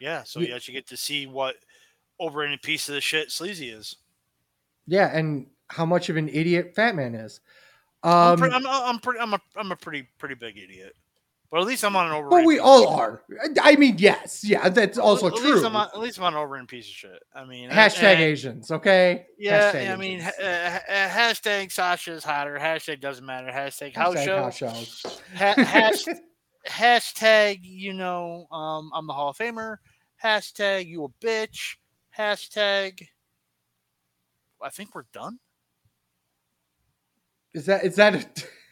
[0.00, 0.22] yeah.
[0.24, 1.56] So Ye- you actually get to see what
[2.18, 3.96] over any piece of the shit sleazy is.
[4.86, 7.40] Yeah, and how much of an idiot Fat Man is.
[8.02, 9.20] I'm, Um, pre- I'm, I'm pretty.
[9.20, 9.40] I'm a.
[9.56, 10.94] I'm a pretty pretty big idiot.
[11.50, 12.28] But at least I'm on an over.
[12.28, 13.22] but we all are.
[13.62, 15.54] I mean, yes, yeah, that's also at true.
[15.54, 17.22] Least on, at least I'm on an over piece of shit.
[17.34, 19.26] I mean, Hashtag and- Asians, okay?
[19.38, 20.34] Yeah, Hashtag I mean, Asians.
[20.40, 20.42] ha-
[20.88, 22.58] uh, uh, hashtag Sasha's hotter.
[22.60, 23.46] Hashtag doesn't matter.
[23.52, 24.42] Hashtag house Hashtag show.
[24.42, 25.20] house shows.
[25.36, 26.04] Ha- hash-
[26.68, 29.76] hashtag you know um, I'm the Hall of Famer.
[30.22, 31.76] Hashtag you a bitch.
[32.18, 33.06] Hashtag.
[34.60, 35.38] I think we're done.
[37.54, 38.24] Is that is that a,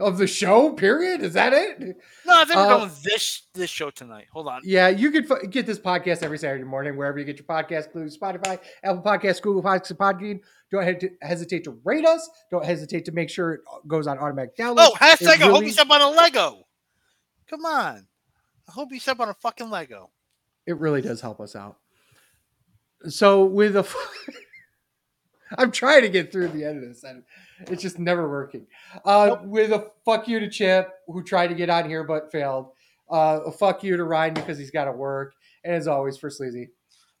[0.00, 0.72] of the show?
[0.72, 1.22] Period.
[1.22, 1.78] Is that it?
[2.26, 4.26] No, I think we're Uh, done this this show tonight.
[4.32, 4.60] Hold on.
[4.64, 7.86] Yeah, you can f- get this podcast every Saturday morning wherever you get your podcast,
[7.86, 10.40] including Spotify, Apple Podcasts, Google Podcasts, and Podbean.
[10.70, 12.28] Don't to hesitate to rate us.
[12.50, 14.76] Don't hesitate to make sure it goes on automatic download.
[14.88, 16.66] Oh, hashtag It I hope you step on a Lego.
[17.48, 18.06] Come on.
[18.68, 20.10] I hope you step on a fucking Lego.
[20.66, 21.76] it really does help us out.
[23.08, 23.86] So with a,
[25.58, 27.04] I'm trying to get through the end of this,
[27.60, 28.66] it's just never working.
[29.04, 29.42] Uh, Nope.
[29.44, 32.70] With a fuck you to Chip, who tried to get on here but failed.
[33.10, 35.34] Uh, a fuck you to Ryan because he's got to work,
[35.64, 36.70] and as always for Sleazy.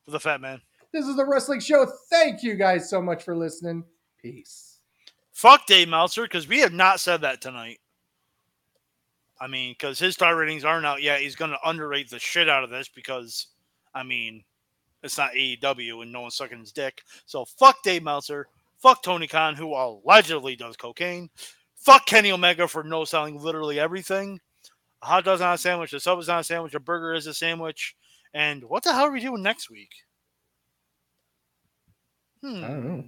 [0.04, 0.60] For the fat man.
[0.92, 1.86] This is the wrestling show.
[2.10, 3.84] Thank you guys so much for listening.
[4.20, 4.78] Peace.
[5.32, 7.78] Fuck Dave Meltzer because we have not said that tonight.
[9.38, 11.20] I mean, because his star ratings aren't out yet.
[11.20, 13.48] He's going to underrate the shit out of this because,
[13.94, 14.42] I mean,
[15.02, 17.02] it's not AEW and no one's sucking his dick.
[17.26, 18.48] So fuck Dave Meltzer.
[18.78, 21.30] Fuck Tony Khan, who allegedly does cocaine.
[21.76, 24.40] Fuck Kenny Omega for no selling literally everything.
[25.02, 25.92] A hot dog's on a sandwich.
[25.92, 26.74] A sub is on a sandwich.
[26.74, 27.96] A burger is a sandwich.
[28.34, 29.90] And what the hell are we doing next week?
[32.42, 32.64] Hmm.
[32.64, 33.04] I don't know.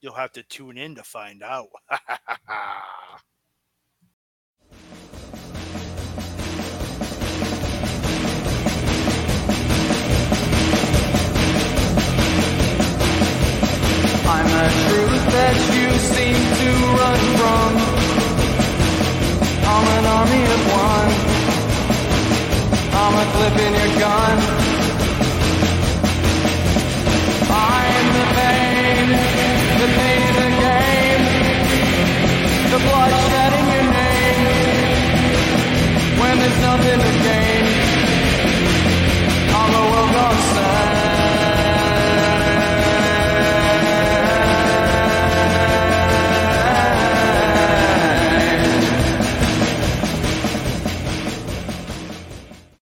[0.00, 1.68] You'll have to tune in to find out.
[14.30, 16.68] I'm the truth that you seem to
[17.00, 17.70] run from.
[19.72, 21.12] I'm an army of one.
[22.92, 24.36] I'm a clip in your gun.
[27.48, 29.06] I'm the pain,
[29.80, 31.24] the pain in the game,
[32.68, 34.42] the bloodshed in your name.
[36.20, 37.64] When there's nothing to gain,
[39.56, 40.77] I'm a world gone